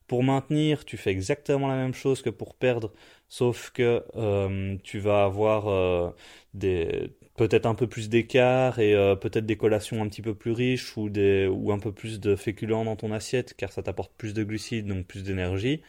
Pour 0.07 0.23
maintenir, 0.23 0.85
tu 0.85 0.97
fais 0.97 1.11
exactement 1.11 1.69
la 1.69 1.77
même 1.77 1.95
chose 1.95 2.23
que 2.23 2.31
pour 2.31 2.55
perdre, 2.55 2.93
sauf 3.29 3.71
que 3.71 4.05
euh, 4.17 4.77
tu 4.85 4.99
vas 4.99 5.25
avoir 5.25 5.69
euh, 5.69 6.11
des, 6.55 7.17
peut-être 7.37 7.67
un 7.67 7.75
peu 7.75 7.87
plus 7.89 8.09
d'écart 8.09 8.79
et 8.79 8.95
euh, 8.95 9.17
peut-être 9.17 9.47
des 9.47 9.57
collations 9.57 10.03
un 10.03 10.09
petit 10.09 10.23
peu 10.23 10.35
plus 10.35 10.53
riches 10.53 10.97
ou, 10.97 11.09
des, 11.11 11.47
ou 11.49 11.73
un 11.73 11.79
peu 11.79 11.93
plus 11.93 12.21
de 12.21 12.37
féculents 12.37 12.85
dans 12.85 12.97
ton 12.97 13.13
assiette 13.13 13.55
car 13.55 13.73
ça 13.73 13.83
t'apporte 13.83 14.13
plus 14.17 14.35
de 14.35 14.45
glucides 14.45 14.87
donc 14.87 15.07
plus 15.07 15.25
d'énergie. 15.25 15.83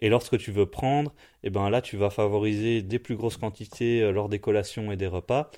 Et 0.00 0.10
lorsque 0.10 0.38
tu 0.38 0.52
veux 0.52 0.66
prendre, 0.66 1.14
eh 1.44 1.50
ben 1.50 1.70
là 1.70 1.82
tu 1.82 1.96
vas 1.96 2.10
favoriser 2.10 2.82
des 2.82 2.98
plus 2.98 3.16
grosses 3.16 3.38
quantités 3.38 4.02
euh, 4.02 4.12
lors 4.12 4.28
des 4.28 4.40
collations 4.40 4.92
et 4.92 4.96
des 4.96 5.06
repas. 5.06 5.50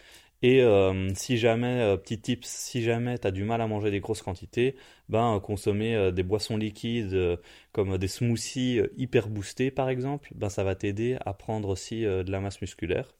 Et 0.42 0.62
euh, 0.62 1.10
si 1.14 1.36
jamais, 1.38 1.96
petit 1.98 2.20
tips, 2.20 2.46
si 2.48 2.82
jamais 2.82 3.18
tu 3.18 3.26
as 3.26 3.32
du 3.32 3.44
mal 3.44 3.60
à 3.60 3.66
manger 3.66 3.90
des 3.90 4.00
grosses 4.00 4.22
quantités, 4.22 4.76
ben 5.08 5.40
consommer 5.40 6.12
des 6.12 6.22
boissons 6.22 6.56
liquides 6.56 7.40
comme 7.72 7.98
des 7.98 8.08
smoothies 8.08 8.80
hyper 8.96 9.28
boostés 9.28 9.70
par 9.72 9.88
exemple, 9.88 10.30
ben 10.36 10.48
ça 10.48 10.62
va 10.64 10.76
t'aider 10.76 11.16
à 11.26 11.34
prendre 11.34 11.68
aussi 11.68 12.02
de 12.02 12.30
la 12.30 12.40
masse 12.40 12.60
musculaire. 12.60 13.17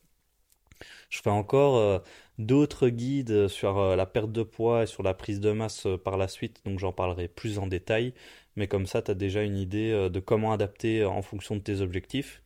Je 1.11 1.21
fais 1.21 1.31
encore 1.31 1.77
euh, 1.77 1.99
d'autres 2.39 2.89
guides 2.89 3.49
sur 3.49 3.79
euh, 3.79 3.97
la 3.97 4.07
perte 4.07 4.33
de 4.33 4.43
poids 4.43 4.85
et 4.85 4.87
sur 4.87 5.03
la 5.03 5.15
prise 5.15 5.41
de 5.41 5.53
masse 5.53 5.87
euh, 5.87 5.97
par 5.97 6.17
la 6.17 6.29
suite, 6.29 6.61
donc 6.65 6.79
j'en 6.79 6.93
parlerai 6.93 7.29
plus 7.29 7.59
en 7.59 7.67
détail. 7.67 8.15
Mais 8.57 8.69
comme 8.69 8.87
ça, 8.87 9.03
tu 9.03 9.11
as 9.11 9.15
déjà 9.15 9.43
une 9.43 9.57
idée 9.57 10.09
de 10.11 10.21
comment 10.21 10.53
adapter 10.53 11.05
en 11.05 11.23
fonction 11.23 11.55
de 11.57 11.61
tes 11.61 11.81
objectifs. 11.81 12.43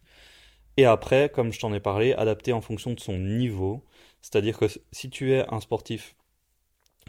Et 0.77 0.85
après, 0.85 1.31
comme 1.31 1.53
je 1.53 1.61
t'en 1.61 1.73
ai 1.73 1.81
parlé, 1.81 2.13
adapter 2.15 2.53
en 2.53 2.61
fonction 2.61 2.93
de 2.93 3.01
son 3.01 3.19
niveau. 3.19 3.85
C'est-à-dire 4.21 4.59
que 4.59 4.67
si 4.93 5.11
tu 5.11 5.33
es 5.33 5.47
un 5.53 5.61
sportif 5.61 6.15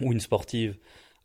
ou 0.01 0.11
une 0.13 0.19
sportive 0.19 0.77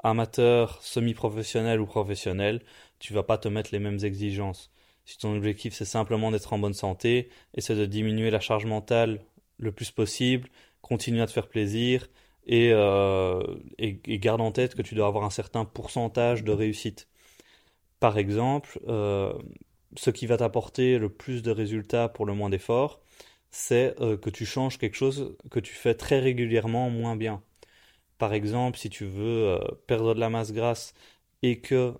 amateur, 0.03 0.83
semi-professionnel 0.83 1.81
ou 1.81 1.87
professionnel, 1.87 2.63
tu 2.99 3.13
vas 3.13 3.23
pas 3.23 3.39
te 3.39 3.49
mettre 3.49 3.71
les 3.73 3.79
mêmes 3.79 3.99
exigences. 4.05 4.71
Si 5.05 5.19
ton 5.19 5.35
objectif 5.37 5.75
c'est 5.75 5.85
simplement 5.85 6.31
d'être 6.31 6.53
en 6.53 6.59
bonne 6.59 6.75
santé, 6.75 7.31
essaie 7.55 7.75
de 7.75 7.87
diminuer 7.87 8.31
la 8.31 8.41
charge 8.41 8.67
mentale 8.67 9.21
le 9.59 9.73
plus 9.73 9.91
possible, 9.91 10.49
continue 10.83 11.21
à 11.21 11.27
te 11.27 11.33
faire 11.33 11.49
plaisir 11.49 12.09
euh, 12.51 13.43
et, 13.79 14.01
et, 14.07 14.19
garde 14.19 14.41
en 14.41 14.53
tête 14.53 14.75
que 14.75 14.83
tu 14.83 14.95
dois 14.95 15.07
avoir 15.07 15.25
un 15.25 15.31
certain 15.31 15.65
pourcentage 15.65 16.45
de 16.45 16.53
réussite. 16.53 17.09
Par 18.01 18.19
exemple, 18.19 18.81
euh, 18.89 19.33
ce 19.97 20.11
qui 20.11 20.27
va 20.27 20.39
t'apporter 20.39 20.99
le 20.99 21.11
plus 21.11 21.43
de 21.43 21.51
résultats 21.51 22.09
pour 22.09 22.27
le 22.27 22.35
moins 22.35 22.51
d'efforts, 22.51 23.01
c'est 23.51 24.01
euh, 24.01 24.17
que 24.17 24.31
tu 24.31 24.47
changes 24.47 24.79
quelque 24.79 24.97
chose 24.97 25.37
que 25.51 25.61
tu 25.61 25.75
fais 25.75 25.95
très 25.95 26.21
régulièrement 26.21 26.91
moins 26.91 27.17
bien. 27.17 27.43
Par 28.19 28.33
exemple, 28.35 28.79
si 28.79 28.91
tu 28.91 29.05
veux 29.07 29.59
perdre 29.87 30.15
de 30.15 30.21
la 30.21 30.31
masse 30.31 30.53
grasse 30.53 30.95
et 31.43 31.61
que 31.61 31.95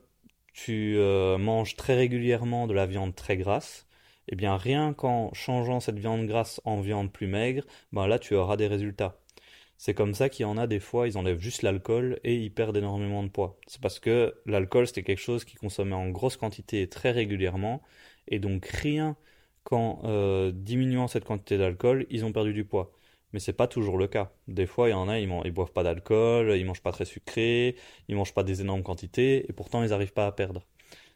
tu 0.53 0.99
manges 1.39 1.77
très 1.77 1.95
régulièrement 1.97 2.67
de 2.67 2.75
la 2.75 2.87
viande 2.87 3.15
très 3.15 3.37
grasse, 3.37 3.88
eh 4.29 4.37
bien 4.37 4.57
rien 4.57 4.95
qu'en 4.95 5.33
changeant 5.35 5.81
cette 5.81 5.99
viande 5.99 6.27
grasse 6.27 6.61
en 6.65 6.81
viande 6.81 7.13
plus 7.13 7.27
maigre, 7.27 7.65
ben 7.93 8.07
là 8.07 8.19
tu 8.19 8.35
auras 8.35 8.57
des 8.57 8.67
résultats. 8.67 9.21
C'est 9.77 9.95
comme 9.95 10.15
ça 10.15 10.29
qu'il 10.29 10.43
y 10.45 10.47
en 10.47 10.57
a 10.59 10.67
des 10.67 10.81
fois, 10.81 11.07
ils 11.09 11.19
enlèvent 11.19 11.41
juste 11.41 11.63
l'alcool 11.63 12.19
et 12.25 12.37
ils 12.37 12.53
perdent 12.53 12.77
énormément 12.77 13.23
de 13.23 13.29
poids. 13.29 13.59
C'est 13.69 13.81
parce 13.81 14.01
que 14.01 14.35
l'alcool 14.47 14.87
c'était 14.87 15.05
quelque 15.05 15.21
chose 15.21 15.45
qu'ils 15.45 15.59
consommaient 15.59 15.95
en 15.95 16.09
grosse 16.11 16.37
quantité 16.37 16.89
très 16.89 17.13
régulièrement 17.13 17.83
et 18.27 18.39
donc 18.41 18.67
rien 18.67 19.17
qu'en 19.65 20.01
euh, 20.05 20.51
diminuant 20.53 21.09
cette 21.09 21.25
quantité 21.25 21.59
d'alcool, 21.59 22.07
ils 22.11 22.25
ont 22.25 22.33
perdu 22.33 22.53
du 22.55 22.65
poids. 22.65 22.93
Mais 23.33 23.41
c'est 23.41 23.53
pas 23.53 23.69
toujours 23.69 23.99
le 23.99 24.07
cas. 24.09 24.33
Des 24.49 24.67
fois, 24.67 24.89
il 24.89 24.93
y 24.93 24.95
en 24.95 25.09
a, 25.09 25.19
ils, 25.21 25.29
ne 25.29 25.51
boivent 25.51 25.73
pas 25.73 25.83
d'alcool, 25.83 26.57
ils 26.57 26.65
mangent 26.65 26.83
pas 26.83 26.93
très 26.93 27.05
sucré, 27.05 27.77
ils 28.09 28.17
mangent 28.17 28.33
pas 28.35 28.45
des 28.45 28.63
énormes 28.63 28.83
quantités, 28.83 29.49
et 29.49 29.53
pourtant 29.53 29.83
ils 29.83 29.91
n'arrivent 29.91 30.15
pas 30.15 30.27
à 30.27 30.33
perdre. 30.33 30.65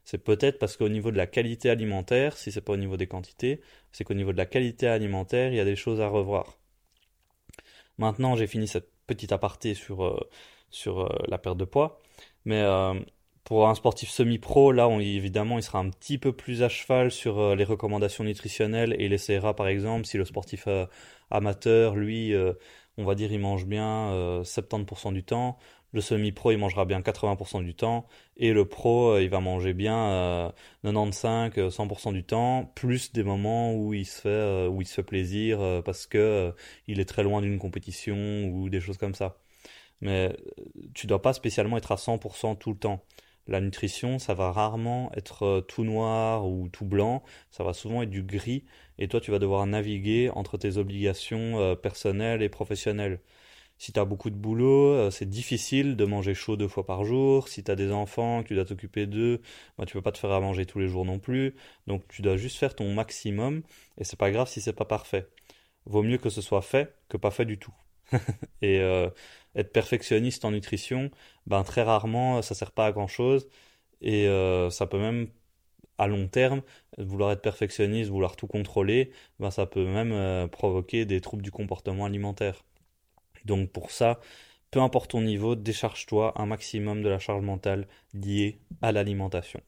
C'est 0.05 0.19
peut-être 0.19 0.59
parce 0.59 0.77
qu'au 0.77 0.88
niveau 0.88 1.11
de 1.11 1.17
la 1.17 1.27
qualité 1.27 1.71
alimentaire, 1.71 2.37
si 2.37 2.53
c'est 2.53 2.61
pas 2.61 2.73
au 2.73 2.77
niveau 2.77 2.97
des 2.97 3.07
quantités, 3.07 3.61
c'est 3.93 4.05
qu'au 4.05 4.15
niveau 4.15 4.33
de 4.33 4.38
la 4.38 4.47
qualité 4.47 4.87
alimentaire, 4.88 5.53
il 5.53 5.57
y 5.57 5.61
a 5.61 5.65
des 5.65 5.77
choses 5.77 6.01
à 6.01 6.09
revoir. 6.09 6.59
Maintenant, 7.99 8.37
j'ai 8.37 8.47
fini 8.47 8.67
cette 8.67 8.91
petite 9.07 9.33
aparté 9.33 9.75
sur, 9.75 10.05
euh, 10.05 10.19
euh, 10.87 11.09
la 11.29 11.38
perte 11.38 11.59
de 11.59 11.65
poids, 11.65 12.01
mais 12.45 12.61
euh, 12.62 12.95
pour 13.45 13.69
un 13.69 13.75
sportif 13.75 14.11
semi-pro, 14.11 14.73
là, 14.73 14.88
évidemment, 15.01 15.59
il 15.59 15.62
sera 15.62 15.79
un 15.79 15.91
petit 15.91 16.19
peu 16.19 16.33
plus 16.33 16.62
à 16.62 16.69
cheval 16.69 17.11
sur 17.11 17.55
les 17.57 17.65
recommandations 17.65 18.25
nutritionnelles 18.25 18.95
et 18.99 19.07
il 19.07 19.12
essaiera, 19.12 19.55
par 19.55 19.67
exemple, 19.69 20.07
si 20.07 20.17
le 20.17 20.25
sportif 20.25 20.69
amateur, 21.31 21.97
lui, 21.97 22.35
on 22.99 23.05
va 23.05 23.15
dire, 23.17 23.33
il 23.33 23.41
mange 23.41 23.67
bien 23.67 24.43
70% 24.45 25.12
du 25.12 25.25
temps, 25.25 25.59
le 25.92 26.00
semi-pro, 26.00 26.52
il 26.52 26.59
mangera 26.59 26.85
bien 26.87 27.00
80% 27.00 27.62
du 27.62 27.74
temps. 27.74 28.07
Et 28.37 28.52
le 28.52 28.64
pro, 28.66 29.12
euh, 29.12 29.22
il 29.22 29.28
va 29.28 29.40
manger 29.40 29.74
bien 29.74 30.52
95, 30.83 31.52
euh, 31.59 31.70
100% 31.70 32.11
euh, 32.11 32.12
du 32.12 32.24
temps, 32.24 32.72
plus 32.74 33.12
des 33.12 33.22
moments 33.22 33.74
où 33.74 33.92
il 33.94 34.07
se 34.07 34.20
fait, 34.22 34.66
où 34.68 34.81
il 34.81 34.87
se 34.87 35.00
plaisir 35.02 35.83
parce 35.85 36.07
que 36.07 36.55
il 36.87 37.00
est 37.00 37.05
très 37.05 37.22
loin 37.22 37.42
d'une 37.42 37.59
compétition 37.59 38.44
ou 38.46 38.68
des 38.70 38.81
choses 38.81 38.98
comme 38.98 39.14
ça. 39.14 39.38
Mais 40.00 40.37
tu 40.94 41.07
dois 41.07 41.22
pas 41.22 41.33
spécialement 41.33 41.76
être 41.78 41.92
à 41.92 41.96
100% 41.96 42.57
tout 42.57 42.70
le 42.72 42.78
temps. 42.78 43.05
La 43.48 43.61
nutrition, 43.61 44.18
ça 44.18 44.35
va 44.35 44.52
rarement 44.52 45.11
être 45.16 45.64
tout 45.68 45.85
noir 45.85 46.46
ou 46.48 46.68
tout 46.68 46.85
blanc, 46.85 47.22
ça 47.50 47.64
va 47.64 47.72
souvent 47.72 48.02
être 48.02 48.11
du 48.11 48.22
gris, 48.22 48.64
et 48.98 49.09
toi 49.09 49.20
tu 49.20 49.33
vas 49.33 49.38
devoir 49.40 49.66
naviguer 49.66 50.31
entre 50.31 50.59
tes 50.59 50.76
obligations 50.76 51.76
personnelles 51.76 52.42
et 52.42 52.48
professionnelles. 52.48 53.20
Si 53.83 53.92
tu 53.92 53.99
as 53.99 54.05
beaucoup 54.05 54.31
de 54.31 54.37
boulot, 54.37 54.92
euh, 54.92 55.11
c'est 55.11 55.29
difficile 55.29 55.97
de 55.97 56.05
manger 56.05 56.35
chaud 56.35 56.57
deux 56.57 56.68
fois 56.68 56.87
par 56.87 57.03
jour. 57.05 57.49
Si 57.49 57.64
tu 57.64 57.71
as 57.73 57.75
des 57.75 57.90
enfants, 57.90 58.45
que 58.45 58.47
tu 58.47 58.55
dois 58.55 58.64
t'occuper 58.64 59.09
d'eux, 59.09 59.40
bah, 59.77 59.87
tu 59.87 59.95
peux 59.95 60.03
pas 60.03 60.12
te 60.12 60.18
faire 60.18 60.31
à 60.31 60.38
manger 60.40 60.66
tous 60.66 60.79
les 60.79 60.87
jours 60.87 61.05
non 61.05 61.18
plus. 61.18 61.57
Donc 61.88 62.07
tu 62.07 62.23
dois 62.23 62.37
juste 62.37 62.59
faire 62.59 62.77
ton 62.77 62.95
maximum 62.95 63.62
et 63.99 64.05
c'est 64.05 64.16
pas 64.16 64.31
grave 64.31 64.49
si 64.49 64.61
c'est 64.61 64.73
pas 64.73 64.85
parfait. 64.85 65.27
Vaut 65.87 66.05
mieux 66.05 66.18
que 66.18 66.31
ce 66.31 66.40
soit 66.42 66.62
fait 66.62 66.95
que 67.09 67.16
pas 67.16 67.33
fait 67.33 67.45
du 67.45 67.59
tout. 67.59 67.75
et 68.62 68.79
euh, 68.81 69.11
être 69.57 69.73
perfectionniste 69.73 70.45
en 70.45 70.53
nutrition, 70.53 71.11
ben 71.49 71.64
très 71.64 71.83
rarement 71.83 72.40
ça 72.42 72.55
sert 72.55 72.71
pas 72.73 72.87
à 72.87 72.92
grand 72.92 73.09
chose 73.09 73.49
et 74.01 74.29
euh, 74.29 74.71
ça 74.71 74.87
peut 74.87 74.99
même 75.01 75.29
à 75.99 76.07
long 76.07 76.29
terme 76.29 76.62
vouloir 76.99 77.33
être 77.33 77.42
perfectionniste, 77.42 78.11
vouloir 78.11 78.37
tout 78.37 78.47
contrôler, 78.47 79.11
ben 79.40 79.51
ça 79.51 79.66
peut 79.66 79.85
même 79.87 80.49
provoquer 80.51 81.05
des 81.05 81.21
troubles 81.21 81.42
du 81.42 81.51
comportement 81.51 82.05
alimentaire. 82.07 82.64
Donc 83.44 83.70
pour 83.70 83.90
ça, 83.90 84.20
peu 84.70 84.81
importe 84.81 85.11
ton 85.12 85.22
niveau, 85.22 85.55
décharge-toi 85.55 86.33
un 86.40 86.46
maximum 86.46 87.02
de 87.02 87.09
la 87.09 87.18
charge 87.18 87.42
mentale 87.42 87.87
liée 88.14 88.59
à 88.81 88.92
l'alimentation. 88.92 89.61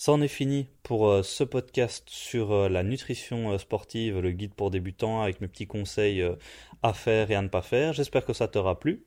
Ça 0.00 0.12
en 0.12 0.22
est 0.22 0.28
fini 0.28 0.66
pour 0.82 1.08
euh, 1.08 1.22
ce 1.22 1.44
podcast 1.44 2.08
sur 2.08 2.52
euh, 2.52 2.68
la 2.70 2.82
nutrition 2.82 3.52
euh, 3.52 3.58
sportive, 3.58 4.18
le 4.18 4.32
guide 4.32 4.54
pour 4.54 4.70
débutants 4.70 5.20
avec 5.20 5.42
mes 5.42 5.48
petits 5.48 5.66
conseils 5.66 6.24
à 6.82 6.94
faire 6.94 7.30
et 7.30 7.34
à 7.34 7.42
ne 7.42 7.48
pas 7.48 7.60
faire. 7.60 7.92
J'espère 7.92 8.24
que 8.24 8.32
ça 8.32 8.48
t'aura 8.48 8.80
plu. 8.80 9.04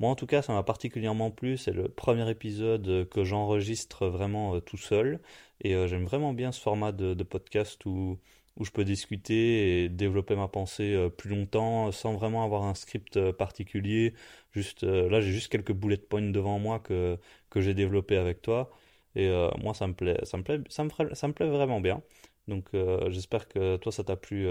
Moi 0.00 0.10
en 0.10 0.16
tout 0.16 0.26
cas 0.26 0.42
ça 0.42 0.52
m'a 0.52 0.64
particulièrement 0.64 1.30
plu, 1.30 1.56
c'est 1.56 1.72
le 1.72 1.88
premier 1.88 2.28
épisode 2.28 3.08
que 3.10 3.22
j'enregistre 3.22 4.08
vraiment 4.08 4.60
tout 4.60 4.76
seul 4.76 5.20
et 5.60 5.70
j'aime 5.86 6.04
vraiment 6.04 6.32
bien 6.32 6.50
ce 6.50 6.60
format 6.60 6.90
de 6.90 7.22
podcast 7.22 7.86
où 7.86 8.18
où 8.56 8.64
je 8.64 8.70
peux 8.70 8.84
discuter 8.84 9.84
et 9.84 9.88
développer 9.88 10.36
ma 10.36 10.48
pensée 10.48 10.94
euh, 10.94 11.08
plus 11.08 11.30
longtemps 11.30 11.90
sans 11.92 12.14
vraiment 12.14 12.44
avoir 12.44 12.64
un 12.64 12.74
script 12.74 13.16
euh, 13.16 13.32
particulier. 13.32 14.14
Juste 14.52 14.84
euh, 14.84 15.08
là, 15.10 15.20
j'ai 15.20 15.32
juste 15.32 15.48
quelques 15.50 15.72
bullet 15.72 15.96
points 15.96 16.22
devant 16.22 16.58
moi 16.58 16.78
que 16.80 17.18
que 17.50 17.60
j'ai 17.60 17.74
développé 17.74 18.16
avec 18.16 18.42
toi 18.42 18.70
et 19.16 19.30
moi 19.60 19.74
ça 19.74 19.86
me 19.86 19.94
plaît, 19.94 20.18
ça 20.24 20.36
me 20.38 20.42
plaît, 20.42 20.60
ça 20.68 20.82
me 20.84 20.90
ça 21.14 21.28
me 21.28 21.32
plaît 21.32 21.48
vraiment 21.48 21.80
bien. 21.80 22.02
Donc 22.48 22.66
j'espère 23.10 23.48
que 23.48 23.76
toi 23.76 23.92
ça 23.92 24.02
t'a 24.04 24.16
plu 24.16 24.48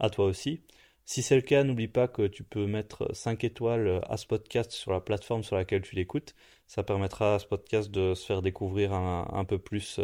à 0.00 0.10
toi 0.10 0.26
aussi. 0.26 0.60
Si 1.06 1.22
c'est 1.22 1.34
le 1.34 1.40
cas, 1.42 1.64
n'oublie 1.64 1.88
pas 1.88 2.08
que 2.08 2.26
tu 2.26 2.44
peux 2.44 2.66
mettre 2.66 3.08
5 3.14 3.42
étoiles 3.44 4.02
à 4.08 4.16
ce 4.18 4.26
podcast 4.26 4.70
sur 4.72 4.92
la 4.92 5.00
plateforme 5.00 5.42
sur 5.42 5.56
laquelle 5.56 5.80
tu 5.82 5.96
l'écoutes. 5.96 6.34
Ça 6.66 6.82
permettra 6.82 7.36
à 7.36 7.38
ce 7.38 7.46
podcast 7.46 7.90
de 7.90 8.14
se 8.14 8.26
faire 8.26 8.42
découvrir 8.42 8.92
un, 8.92 9.28
un 9.32 9.44
peu 9.44 9.58
plus 9.58 9.98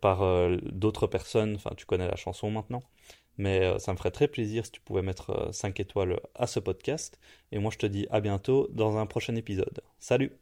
par 0.00 0.22
euh, 0.22 0.56
d'autres 0.62 1.06
personnes. 1.06 1.56
Enfin, 1.56 1.70
tu 1.76 1.86
connais 1.86 2.08
la 2.08 2.16
chanson 2.16 2.50
maintenant. 2.50 2.82
Mais 3.38 3.60
euh, 3.64 3.78
ça 3.78 3.92
me 3.92 3.98
ferait 3.98 4.10
très 4.10 4.28
plaisir 4.28 4.64
si 4.64 4.72
tu 4.72 4.80
pouvais 4.80 5.02
mettre 5.02 5.50
5 5.52 5.78
étoiles 5.80 6.20
à 6.34 6.46
ce 6.46 6.60
podcast. 6.60 7.18
Et 7.52 7.58
moi, 7.58 7.70
je 7.72 7.78
te 7.78 7.86
dis 7.86 8.06
à 8.10 8.20
bientôt 8.20 8.68
dans 8.72 8.96
un 8.98 9.06
prochain 9.06 9.36
épisode. 9.36 9.82
Salut 9.98 10.32